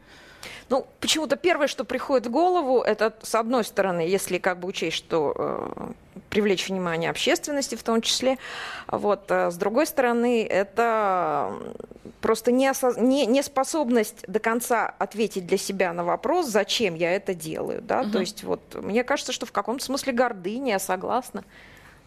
[0.69, 4.97] Ну, почему-то первое, что приходит в голову, это, с одной стороны, если как бы учесть,
[4.97, 5.91] что э,
[6.29, 8.37] привлечь внимание общественности в том числе,
[8.87, 11.53] вот, а с другой стороны, это
[12.21, 17.81] просто неспособность не, не до конца ответить для себя на вопрос, зачем я это делаю,
[17.81, 18.11] да, угу.
[18.11, 21.43] то есть вот мне кажется, что в каком-то смысле гордыня, я согласна.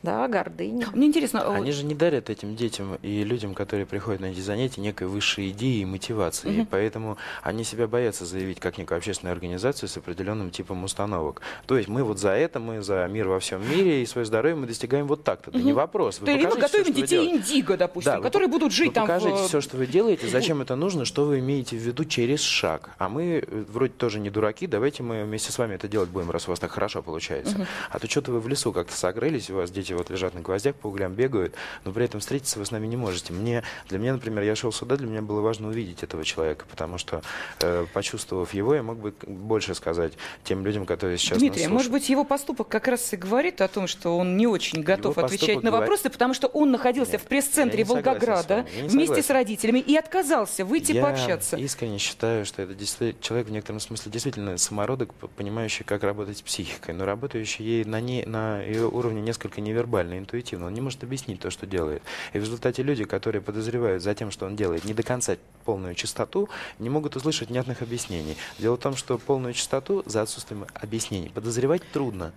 [0.02, 0.88] Да, гордыня.
[0.92, 1.42] Мне интересно...
[1.42, 5.06] А Они же не дарят этим детям и людям, которые приходят на эти занятия, некой
[5.06, 6.48] высшей идеи и мотивации.
[6.48, 6.62] Угу.
[6.62, 11.40] И поэтому они себя боятся заявить как некую общественную организацию с определенным типом установок.
[11.66, 14.56] То есть мы вот за это, мы за мир во всем мире и свое здоровье
[14.56, 15.50] мы достигаем вот так-то.
[15.50, 15.58] Угу.
[15.58, 16.18] Да не вопрос.
[16.18, 18.94] Вы То есть мы готовим все, детей индиго, допустим, да, которые вы, будут жить вы
[18.94, 19.46] там покажите в...
[19.46, 22.90] все, что вы делаете, зачем это нужно, что вы имеете в виду через шаг.
[22.98, 26.30] А мы э, вроде тоже не дураки, давайте мы вместе с вами это делать будем,
[26.32, 27.54] раз у вас так хорошо получается.
[27.54, 27.66] Угу.
[27.90, 30.74] А то что-то вы в лесу как-то согрелись, у вас дети вот лежат на гвоздях,
[30.76, 33.32] по углям бегают, но при этом встретиться вы с нами не можете.
[33.32, 36.98] Мне, для меня, например, я шел сюда, для меня было важно увидеть этого человека, потому
[36.98, 37.22] что,
[37.60, 40.12] э, почувствовав его, я мог бы больше сказать
[40.44, 43.86] тем людям, которые сейчас Дмитрий, может быть, его поступок как раз и говорит о том,
[43.86, 46.12] что он не очень готов его отвечать на вопросы, говорит...
[46.12, 49.24] потому что он находился Нет, в пресс-центре Волгограда вместе согласен.
[49.24, 51.56] с родителями и отказался выйти я пообщаться.
[51.56, 52.74] Я искренне считаю, что это
[53.20, 58.00] человек в некотором смысле действительно самородок, понимающий, как работать с психикой, но работающий ей на,
[58.00, 62.02] не, на ее уровне несколько невербально, интуитивно он не может объяснить то, что делает.
[62.32, 65.94] И в результате люди, которые подозревают за тем, что он делает, не до конца полную
[65.94, 68.36] чистоту, не могут услышать внятных объяснений.
[68.58, 72.32] Дело в том, что полную чистоту за отсутствием объяснений подозревать трудно.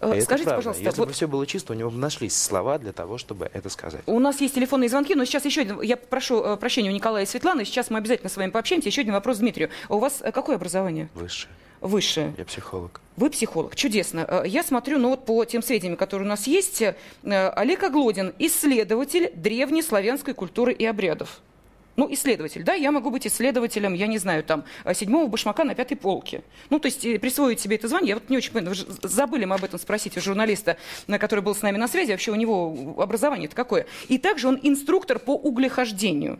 [0.00, 1.08] А Скажите, пожалуйста, если вот...
[1.08, 4.02] бы все было чисто, у него бы нашлись слова для того, чтобы это сказать.
[4.06, 5.80] У нас есть телефонные звонки, но сейчас еще один.
[5.82, 7.64] Я прошу э, прощения у Николая и Светланы.
[7.64, 8.88] Сейчас мы обязательно с вами пообщаемся.
[8.88, 9.70] Еще один вопрос Дмитрию.
[9.88, 11.08] А у вас э, какое образование?
[11.14, 11.52] Высшее.
[11.80, 12.34] Высшее.
[12.36, 13.00] Я психолог.
[13.16, 13.76] Вы психолог.
[13.76, 14.42] Чудесно.
[14.44, 16.82] Я смотрю, ну вот по тем сведениям, которые у нас есть,
[17.22, 21.40] Олег Оглодин, исследователь древнеславянской культуры и обрядов.
[21.98, 25.74] Ну, исследователь, да, я могу быть исследователем, я не знаю, там, э, седьмого башмака на
[25.74, 26.44] пятой полке.
[26.70, 29.56] Ну, то есть э, присвоить себе это звание, я вот не очень понимаю, забыли мы
[29.56, 30.76] об этом спросить у журналиста,
[31.08, 33.86] на который был с нами на связи, вообще у него образование это какое.
[34.06, 36.38] И также он инструктор по углехождению.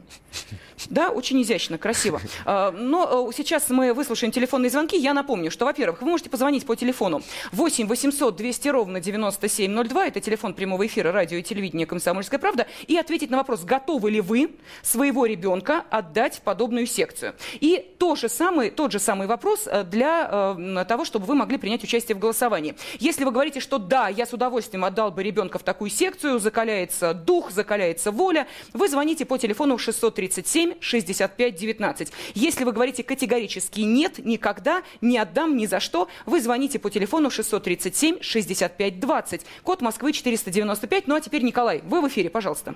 [0.90, 2.20] Да, очень изящно, красиво.
[2.44, 4.96] А, но э, сейчас мы выслушаем телефонные звонки.
[4.96, 10.06] Я напомню, что, во-первых, вы можете позвонить по телефону 8 800 200 ровно 9702.
[10.06, 12.68] Это телефон прямого эфира радио и телевидения «Комсомольская правда».
[12.86, 14.52] И ответить на вопрос, готовы ли вы
[14.82, 17.34] своего ребенка ребенка отдать в подобную секцию.
[17.60, 21.56] И то же самое, тот же самый вопрос э, для э, того, чтобы вы могли
[21.56, 22.76] принять участие в голосовании.
[22.98, 27.14] Если вы говорите, что да, я с удовольствием отдал бы ребенка в такую секцию, закаляется
[27.14, 32.12] дух, закаляется воля, вы звоните по телефону 637 637 65 19.
[32.34, 37.30] Если вы говорите категорически нет, никогда, не отдам ни за что, вы звоните по телефону
[37.30, 39.46] 637 65 20.
[39.62, 41.06] Код Москвы 495.
[41.06, 42.74] Ну а теперь, Николай, вы в эфире, пожалуйста.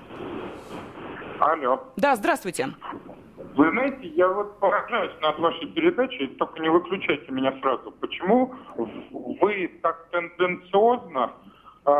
[1.43, 1.81] Алло.
[1.97, 2.69] Да, здравствуйте.
[3.57, 7.91] Вы знаете, я вот поражаюсь над вашей передачей, только не выключайте меня сразу.
[7.91, 8.55] Почему
[9.41, 11.33] вы так тенденциозно
[11.85, 11.91] э,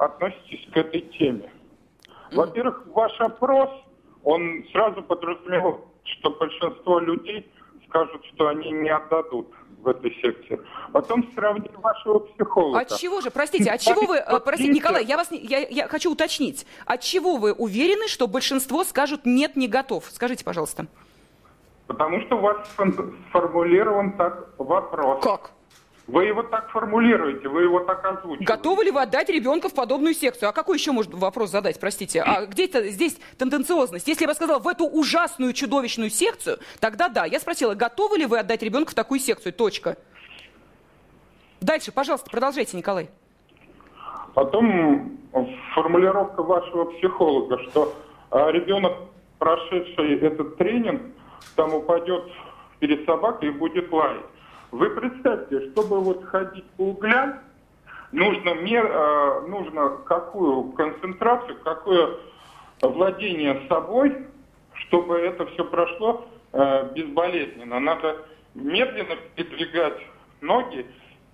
[0.00, 1.52] относитесь к этой теме?
[2.32, 3.68] Во-первых, ваш опрос,
[4.24, 7.46] он сразу подразумевал, что большинство людей
[7.88, 9.52] скажут, что они не отдадут
[9.86, 10.60] в этой секции.
[10.92, 12.80] Потом сравнить вашего психолога.
[12.80, 16.12] От чего же, простите, от чего вы, э, простите, Николай, я вас, я, я хочу
[16.12, 20.04] уточнить, от чего вы уверены, что большинство скажут нет, не готов?
[20.10, 20.86] Скажите, пожалуйста.
[21.86, 22.68] Потому что у вас
[23.28, 25.22] сформулирован так вопрос.
[25.22, 25.52] Как?
[26.06, 28.44] Вы его так формулируете, вы его так озвучиваете.
[28.44, 30.48] Готовы ли вы отдать ребенка в подобную секцию?
[30.48, 32.22] А какой еще можно вопрос задать, простите?
[32.22, 34.06] А где-то здесь тенденциозность?
[34.06, 37.24] Если я бы сказала, в эту ужасную чудовищную секцию, тогда да.
[37.24, 39.52] Я спросила, готовы ли вы отдать ребенка в такую секцию?
[39.52, 39.96] Точка.
[41.60, 43.08] Дальше, пожалуйста, продолжайте, Николай.
[44.34, 45.18] Потом
[45.74, 47.94] формулировка вашего психолога, что
[48.30, 48.92] а, ребенок,
[49.38, 51.02] прошедший этот тренинг,
[51.56, 52.30] там упадет
[52.78, 54.22] перед собакой и будет лаять.
[54.76, 57.40] Вы представьте, чтобы вот ходить по углям,
[58.12, 62.18] нужно, мер, э, нужно какую концентрацию, какое
[62.82, 64.26] владение собой,
[64.74, 67.80] чтобы это все прошло э, безболезненно.
[67.80, 69.98] Надо медленно передвигать
[70.42, 70.84] ноги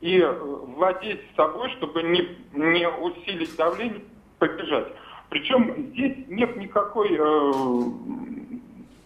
[0.00, 4.02] и э, владеть собой, чтобы не, не усилить давление,
[4.38, 4.86] побежать.
[5.30, 7.52] Причем здесь нет никакой э,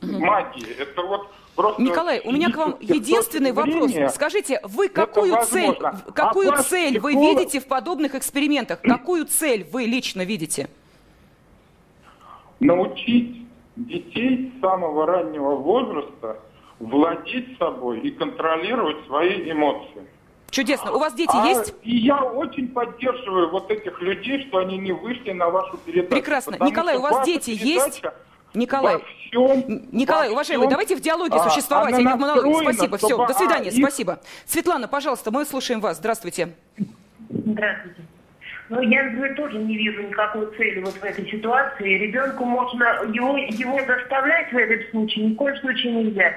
[0.03, 0.79] магии.
[0.79, 3.93] Это вот Просто Николай, у меня к вам единственный вопрос.
[4.15, 5.75] Скажите, вы какую цель,
[6.15, 8.81] какую а цель вы видите в подобных экспериментах?
[8.83, 10.69] Какую цель вы лично видите?
[12.61, 13.47] Научить
[13.77, 16.39] детей с самого раннего возраста
[16.79, 20.07] владеть собой и контролировать свои эмоции.
[20.51, 20.93] Чудесно.
[20.93, 21.75] У вас дети а, есть?
[21.83, 26.11] И я очень поддерживаю вот этих людей, что они не вышли на вашу передачу.
[26.11, 26.57] Прекрасно.
[26.61, 28.03] Николай, у вас дети есть?
[28.57, 28.97] Николай,
[29.29, 32.73] всем, Николай, уважаемый, давайте в диалоге а, существовать, а не в монологе.
[32.73, 33.77] Спасибо, все, до свидания, их...
[33.77, 34.19] спасибо.
[34.47, 35.99] Светлана, пожалуйста, мы слушаем вас.
[35.99, 36.55] Здравствуйте.
[37.29, 38.03] Здравствуйте.
[38.69, 41.99] Ну, я, например, тоже не вижу никакой цели вот в этой ситуации.
[41.99, 46.35] Ребенку можно, его, его заставлять в этом случае ни в коем случае нельзя.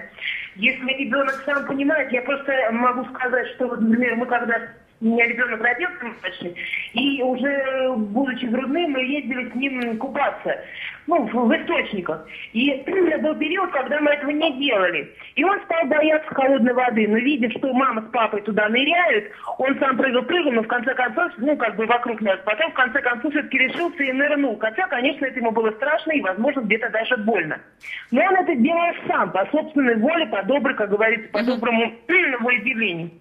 [0.56, 4.62] Если ребенок сам понимает, я просто могу сказать, что, вот, например, мы когда
[5.02, 6.56] у меня ребенок родился младший,
[6.94, 10.58] и уже будучи грудным, мы ездили с ним купаться
[11.10, 12.28] ну, в источниках.
[12.54, 12.72] И
[13.22, 15.12] был период, когда мы этого не делали.
[15.36, 17.08] И он стал бояться холодной воды.
[17.08, 21.32] Но видя, что мама с папой туда ныряют, он сам прыгал-прыгал, но в конце концов,
[21.38, 22.40] ну, как бы вокруг нас.
[22.46, 24.58] Потом, в конце концов, все-таки решился и нырнул.
[24.60, 27.60] Хотя, конечно, это ему было страшно и, возможно, где-то даже больно.
[28.12, 31.94] Но он это делает сам, по собственной воле, по доброй, как говорится, по доброму
[32.42, 33.12] волеизъявлению.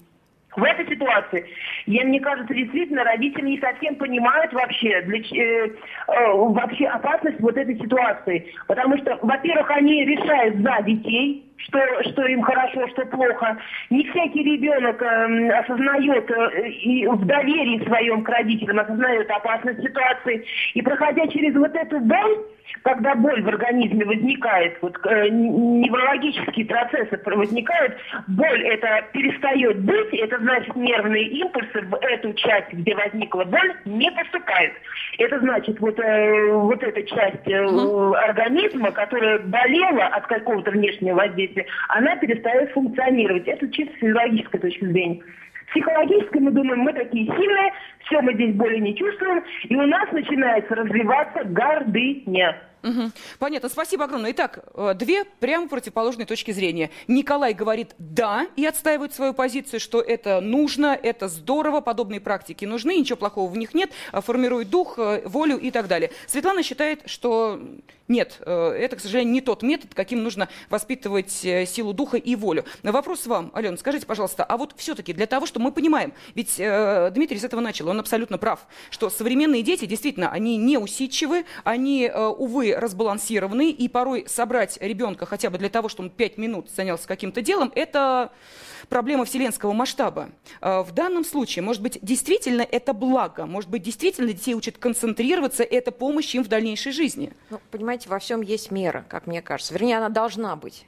[0.57, 1.47] В этой ситуации,
[1.87, 7.57] я, мне кажется, действительно родители не совсем понимают вообще, для, э, э, вообще опасность вот
[7.57, 8.51] этой ситуации.
[8.67, 11.79] Потому что, во-первых, они решают за детей, что,
[12.11, 13.59] что им хорошо, что плохо.
[13.91, 20.45] Не всякий ребенок э, осознает э, и в доверии своем к родителям осознает опасность ситуации.
[20.75, 22.39] И проходя через вот эту боль,
[22.83, 27.97] когда боль в организме возникает, вот э, неврологические процессы возникают,
[28.27, 34.11] боль это перестает быть, это значит нервные импульсы в эту часть, где возникла боль, не
[34.11, 34.75] поступают.
[35.19, 41.67] Это значит вот, э, вот эта часть э, организма, которая болела от какого-то внешнего воздействия,
[41.89, 43.47] она перестает функционировать.
[43.47, 45.23] Это чисто с физиологической точки зрения.
[45.71, 47.73] Психологически мы думаем, мы такие сильные,
[48.07, 52.57] все, мы здесь боли не чувствуем, и у нас начинается развиваться гордыня.
[52.83, 53.11] Угу.
[53.39, 54.31] Понятно, спасибо огромное.
[54.33, 56.91] Итак, э, две прямо противоположные точки зрения.
[57.09, 62.97] Николай говорит «да» и отстаивает свою позицию, что это нужно, это здорово, подобные практики нужны,
[62.97, 66.11] ничего плохого в них нет, э, формирует дух, э, волю и так далее.
[66.27, 67.61] Светлана считает, что
[68.09, 72.65] нет, это, к сожалению, не тот метод, каким нужно воспитывать силу духа и волю.
[72.83, 77.39] Вопрос вам, Алена, скажите, пожалуйста, а вот все-таки для того, чтобы мы понимаем, ведь Дмитрий
[77.39, 82.75] с этого начал, он абсолютно прав, что современные дети действительно, они не усидчивы, они, увы,
[82.75, 87.43] разбалансированы, и порой собрать ребенка хотя бы для того, чтобы он пять минут занялся каким-то
[87.43, 88.33] делом, это
[88.89, 90.31] проблема вселенского масштаба.
[90.61, 95.63] А, в данном случае, может быть, действительно это благо, может быть, действительно детей учат концентрироваться,
[95.63, 97.33] это помощь им в дальнейшей жизни.
[97.51, 99.75] Ну, понимаете, во всем есть мера, как мне кажется.
[99.75, 100.87] Вернее, она должна быть.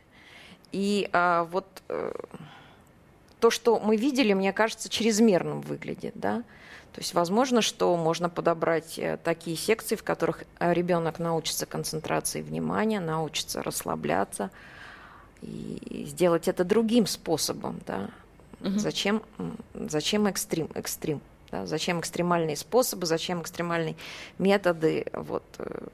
[0.72, 1.66] И а, вот...
[1.88, 2.12] Э
[3.40, 6.44] то, что мы видели, мне кажется, чрезмерным выглядит, да.
[6.92, 12.42] То есть возможно, что можно подобрать э, такие секции, в которых э, ребенок научится концентрации
[12.42, 14.50] внимания, научится расслабляться
[15.40, 18.10] и сделать это другим способом, да.
[18.60, 18.78] Угу.
[18.78, 19.22] Зачем,
[19.74, 21.20] зачем экстрим, экстрим?
[21.50, 21.64] Да?
[21.64, 23.96] Зачем экстремальные способы, зачем экстремальные
[24.38, 25.86] методы вот, э,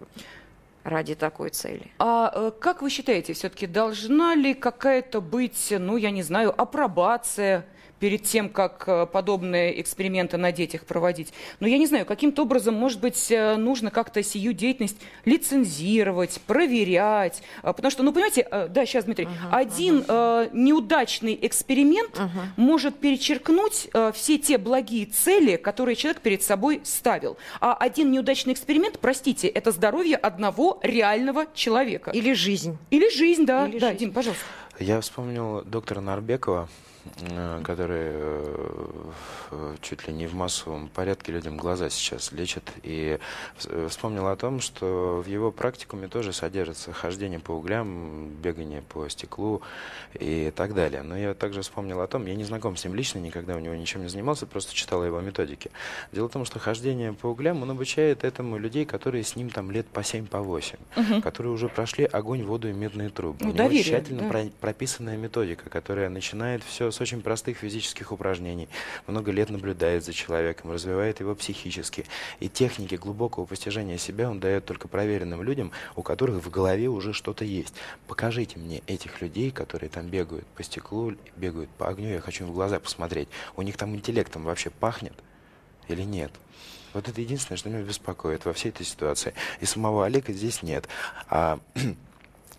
[0.86, 1.90] ради такой цели.
[1.98, 7.66] А как вы считаете, все-таки должна ли какая-то быть, ну, я не знаю, апробация
[7.98, 11.32] перед тем, как э, подобные эксперименты на детях проводить.
[11.60, 17.42] Но я не знаю, каким-то образом, может быть, э, нужно как-то сию деятельность лицензировать, проверять.
[17.62, 20.50] А, потому что, ну, понимаете, э, да, сейчас, Дмитрий, uh-huh, один uh-huh.
[20.52, 22.28] неудачный эксперимент uh-huh.
[22.56, 27.36] может перечеркнуть все те благие цели, которые человек перед собой ставил.
[27.60, 32.10] А один неудачный эксперимент, простите, это здоровье одного реального человека.
[32.10, 32.78] Или жизнь.
[32.90, 33.66] Или жизнь, да.
[33.66, 33.98] Или да, жизнь.
[34.00, 34.44] Дим, пожалуйста.
[34.78, 36.68] Я вспомнил доктора Нарбекова,
[37.20, 42.70] Э, который э, чуть ли не в массовом порядке людям глаза сейчас лечит.
[42.82, 43.18] И
[43.64, 49.08] э, вспомнил о том, что в его практикуме тоже содержится хождение по углям, бегание по
[49.08, 49.62] стеклу
[50.18, 51.02] и так далее.
[51.02, 53.74] Но я также вспомнил о том, я не знаком с ним лично, никогда у него
[53.74, 55.70] ничем не занимался, просто читал его методики.
[56.12, 59.70] Дело в том, что хождение по углям, он обучает этому людей, которые с ним там
[59.70, 61.22] лет по 7, по 8, угу.
[61.22, 63.38] которые уже прошли огонь, воду и медные трубы.
[63.40, 64.28] Ну, у него доверие, тщательно да.
[64.28, 68.68] про- прописанная методика, которая начинает все с очень простых физических упражнений,
[69.06, 72.06] много лет наблюдает за человеком, развивает его психически.
[72.40, 77.12] И техники глубокого постижения себя он дает только проверенным людям, у которых в голове уже
[77.12, 77.74] что-то есть.
[78.06, 82.50] Покажите мне этих людей, которые там бегают по стеклу, бегают по огню, я хочу им
[82.50, 83.28] в глаза посмотреть.
[83.56, 85.14] У них там интеллектом вообще пахнет
[85.88, 86.32] или нет?
[86.94, 89.34] Вот это единственное, что меня беспокоит во всей этой ситуации.
[89.60, 90.88] И самого Олега здесь нет.
[91.28, 91.58] А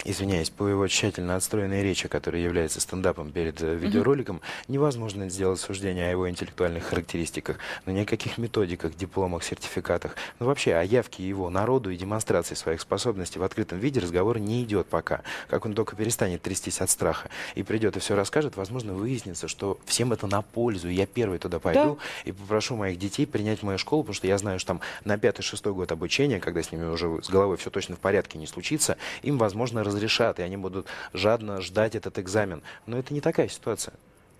[0.08, 6.08] извиняюсь, по его тщательно отстроенной речи, которая является стендапом перед э, видеороликом, невозможно сделать суждение
[6.08, 11.28] о его интеллектуальных характеристиках, но ни о каких методиках, дипломах, сертификатах, ну вообще о явке
[11.28, 15.22] его народу и демонстрации своих способностей в открытом виде разговор не идет пока.
[15.50, 19.78] Как он только перестанет трястись от страха и придет и все расскажет, возможно, выяснится, что
[19.86, 20.88] всем это на пользу.
[20.88, 22.30] Я первый туда пойду да.
[22.30, 25.74] и попрошу моих детей принять мою школу, потому что я знаю, что там на пятый-шестой
[25.74, 29.38] год обучения, когда с ними уже с головой все точно в порядке не случится, им,
[29.38, 32.62] возможно, разрешат, и они будут жадно ждать этот экзамен.
[32.86, 33.94] Но это не такая ситуация.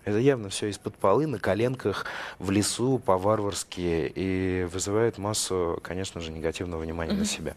[0.04, 2.06] Это явно все из-под полы, на коленках,
[2.38, 7.20] в лесу, по-варварски, и вызывает массу, конечно же, негативного внимания угу.
[7.20, 7.54] на себя.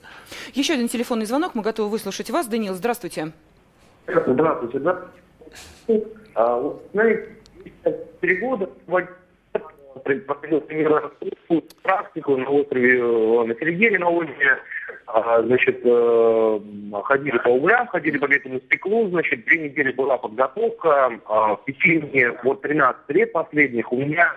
[0.53, 2.47] Еще один телефонный звонок, мы готовы выслушать вас.
[2.47, 3.31] Данил, здравствуйте.
[4.07, 5.07] Здравствуйте, да.
[6.35, 7.29] А, знаете,
[8.19, 8.69] три года
[10.03, 11.11] проходил примерно
[11.83, 14.57] практику на острове э, на Сергере на озере.
[15.13, 16.59] А, значит, э,
[17.03, 21.11] ходили по углям, ходили по битому стеклу, значит, две недели была подготовка.
[21.25, 24.31] А, в течение вот 13 лет последних у меня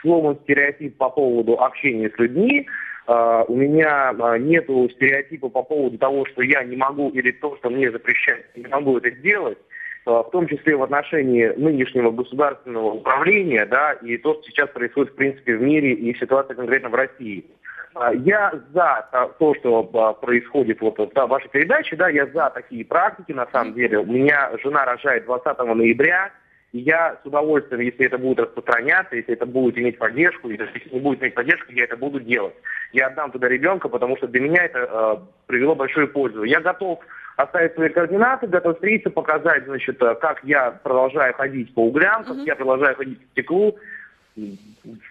[0.00, 2.68] сломан стереотип по поводу общения с людьми,
[3.08, 7.68] Uh, у меня нет стереотипа по поводу того, что я не могу или то, что
[7.68, 9.58] мне запрещают, не могу это сделать,
[10.04, 15.16] в том числе в отношении нынешнего государственного управления, да, и то, что сейчас происходит, в
[15.16, 17.46] принципе, в мире и ситуация конкретно в России.
[17.94, 22.84] А, я за то, что а, происходит вот в вашей передаче, да, я за такие
[22.84, 23.98] практики, на самом деле.
[23.98, 26.30] У меня жена рожает 20 ноября,
[26.72, 31.00] и я с удовольствием, если это будет распространяться, если это будет иметь поддержку, если не
[31.00, 32.54] будет иметь поддержку, я это буду делать.
[32.92, 35.16] Я отдам туда ребенка, потому что для меня это э,
[35.46, 36.44] привело большую пользу.
[36.44, 37.00] Я готов
[37.36, 42.46] оставить свои координаты, готов встретиться, показать, значит, как я продолжаю ходить по углям, как mm-hmm.
[42.46, 43.78] я продолжаю ходить по стеклу.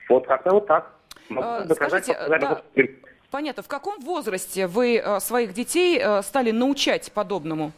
[0.07, 0.98] Вот как-то вот так.
[1.35, 2.61] А, скажите, да,
[3.31, 7.71] понятно, в каком возрасте вы э, своих детей э, стали научать подобному?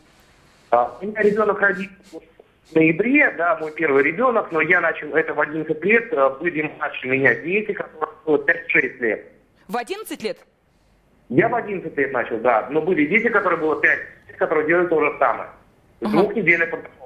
[0.69, 1.91] А, у меня ребенок родился
[2.71, 6.61] в ноябре, да, мой первый ребенок, но я начал это в 11 лет, э, были
[6.63, 9.25] младше меня дети, которые было 5-6 лет.
[9.67, 10.37] В 11 лет?
[11.29, 13.99] Я в 11 лет начал, да, но были дети, которые было 5,
[14.37, 15.49] которые делали то же самое.
[16.01, 16.11] Ага.
[16.11, 17.00] Двухнедельная подготовка.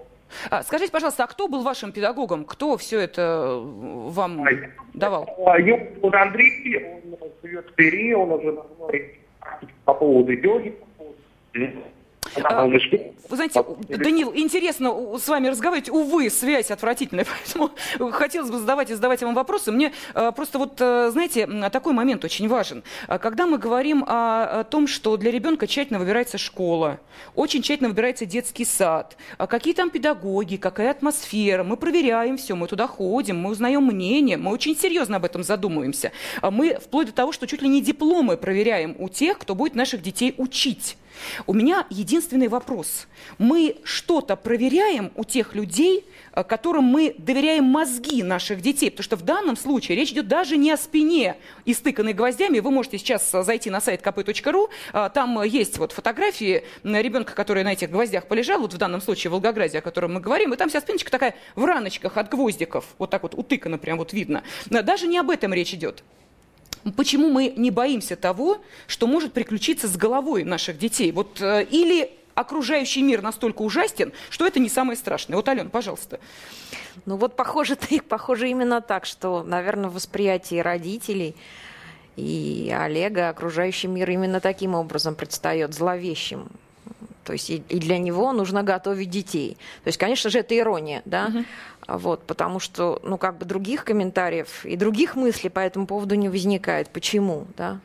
[0.49, 2.45] А, скажите, пожалуйста, а кто был вашим педагогом?
[2.45, 4.49] Кто все это вам а,
[4.93, 5.23] давал?
[5.57, 8.57] Его зовут Андрей, он живет в Твери, он уже
[9.85, 11.59] по поводу йоги, а,
[13.29, 15.89] вы знаете, Данил, интересно с вами разговаривать.
[15.89, 19.71] Увы, связь отвратительная, поэтому хотелось бы задавать и задавать вам вопросы.
[19.71, 22.83] Мне а, просто вот, а, знаете, такой момент очень важен.
[23.07, 26.99] Когда мы говорим о том, что для ребенка тщательно выбирается школа,
[27.33, 32.87] очень тщательно выбирается детский сад, какие там педагоги, какая атмосфера, мы проверяем все, мы туда
[32.87, 36.11] ходим, мы узнаем мнение, мы очень серьезно об этом задумываемся.
[36.41, 40.01] Мы вплоть до того, что чуть ли не дипломы проверяем у тех, кто будет наших
[40.01, 40.97] детей учить.
[41.47, 43.07] У меня единственный вопрос.
[43.37, 48.91] Мы что-то проверяем у тех людей, э, которым мы доверяем мозги наших детей?
[48.91, 52.59] Потому что в данном случае речь идет даже не о спине, истыканной гвоздями.
[52.59, 57.63] Вы можете сейчас э, зайти на сайт kp.ru, э, там есть вот фотографии ребенка, который
[57.63, 60.57] на этих гвоздях полежал, вот в данном случае в Волгограде, о котором мы говорим, и
[60.57, 64.43] там вся спиночка такая в раночках от гвоздиков, вот так вот утыкана прям вот видно.
[64.69, 66.03] Даже не об этом речь идет.
[66.95, 71.11] Почему мы не боимся того, что может приключиться с головой наших детей?
[71.11, 75.37] Вот э, или окружающий мир настолько ужасен, что это не самое страшное.
[75.37, 76.19] Вот, Ален, пожалуйста.
[77.05, 77.77] Ну вот похоже,
[78.09, 81.35] похоже именно так, что, наверное, восприятие родителей
[82.15, 86.47] и Олега окружающий мир именно таким образом предстает зловещим.
[87.25, 89.57] То есть и, и для него нужно готовить детей.
[89.83, 91.45] То есть, конечно же, это ирония, да, угу.
[91.87, 96.29] вот, потому что, ну, как бы других комментариев и других мыслей по этому поводу не
[96.29, 96.89] возникает.
[96.89, 97.79] Почему, да?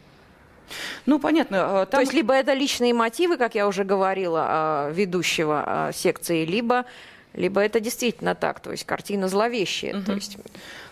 [1.07, 1.82] Ну, понятно.
[1.82, 1.99] А, там...
[1.99, 6.84] То есть либо это личные мотивы, как я уже говорила, а, ведущего а, секции, либо,
[7.32, 9.97] либо это действительно так, то есть картина зловещая.
[9.97, 10.05] Угу.
[10.05, 10.36] То есть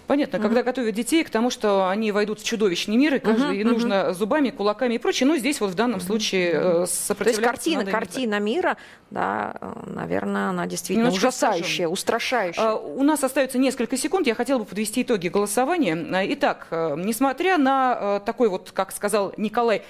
[0.08, 0.48] Понятно, угу.
[0.48, 3.64] когда готовят детей к тому, что они войдут в чудовищный мир, и, каждый, угу, и
[3.64, 4.14] нужно угу.
[4.14, 5.28] зубами, кулаками и прочее.
[5.28, 8.78] Но здесь вот в данном случае э, сопротивляться То есть картина, картина мира,
[9.10, 11.92] да, э, наверное, она действительно Немножко ужасающая, скажем.
[11.92, 12.72] устрашающая.
[12.72, 14.26] У нас остается несколько секунд.
[14.26, 15.94] Я хотела бы подвести итоги голосования.
[16.32, 19.82] Итак, э, несмотря на такой вот, как сказал Николай,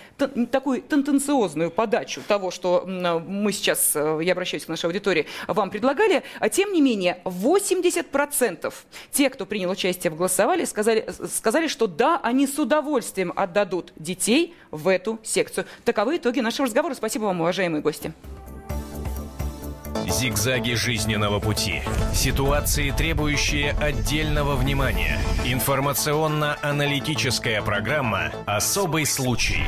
[0.51, 6.73] такую тенденциозную подачу того, что мы сейчас, я обращаюсь к нашей аудитории, вам предлагали, тем
[6.73, 8.75] не менее 80%
[9.13, 14.55] тех, кто принял участие в голосовали, сказали, сказали, что да, они с удовольствием отдадут детей
[14.71, 15.67] в эту секцию.
[15.85, 16.95] Таковы итоги нашего разговора.
[16.95, 18.13] Спасибо вам, уважаемые гости.
[20.09, 21.83] Зигзаги жизненного пути.
[22.15, 25.19] Ситуации, требующие отдельного внимания.
[25.45, 29.63] Информационно-аналитическая программа «Особый случай».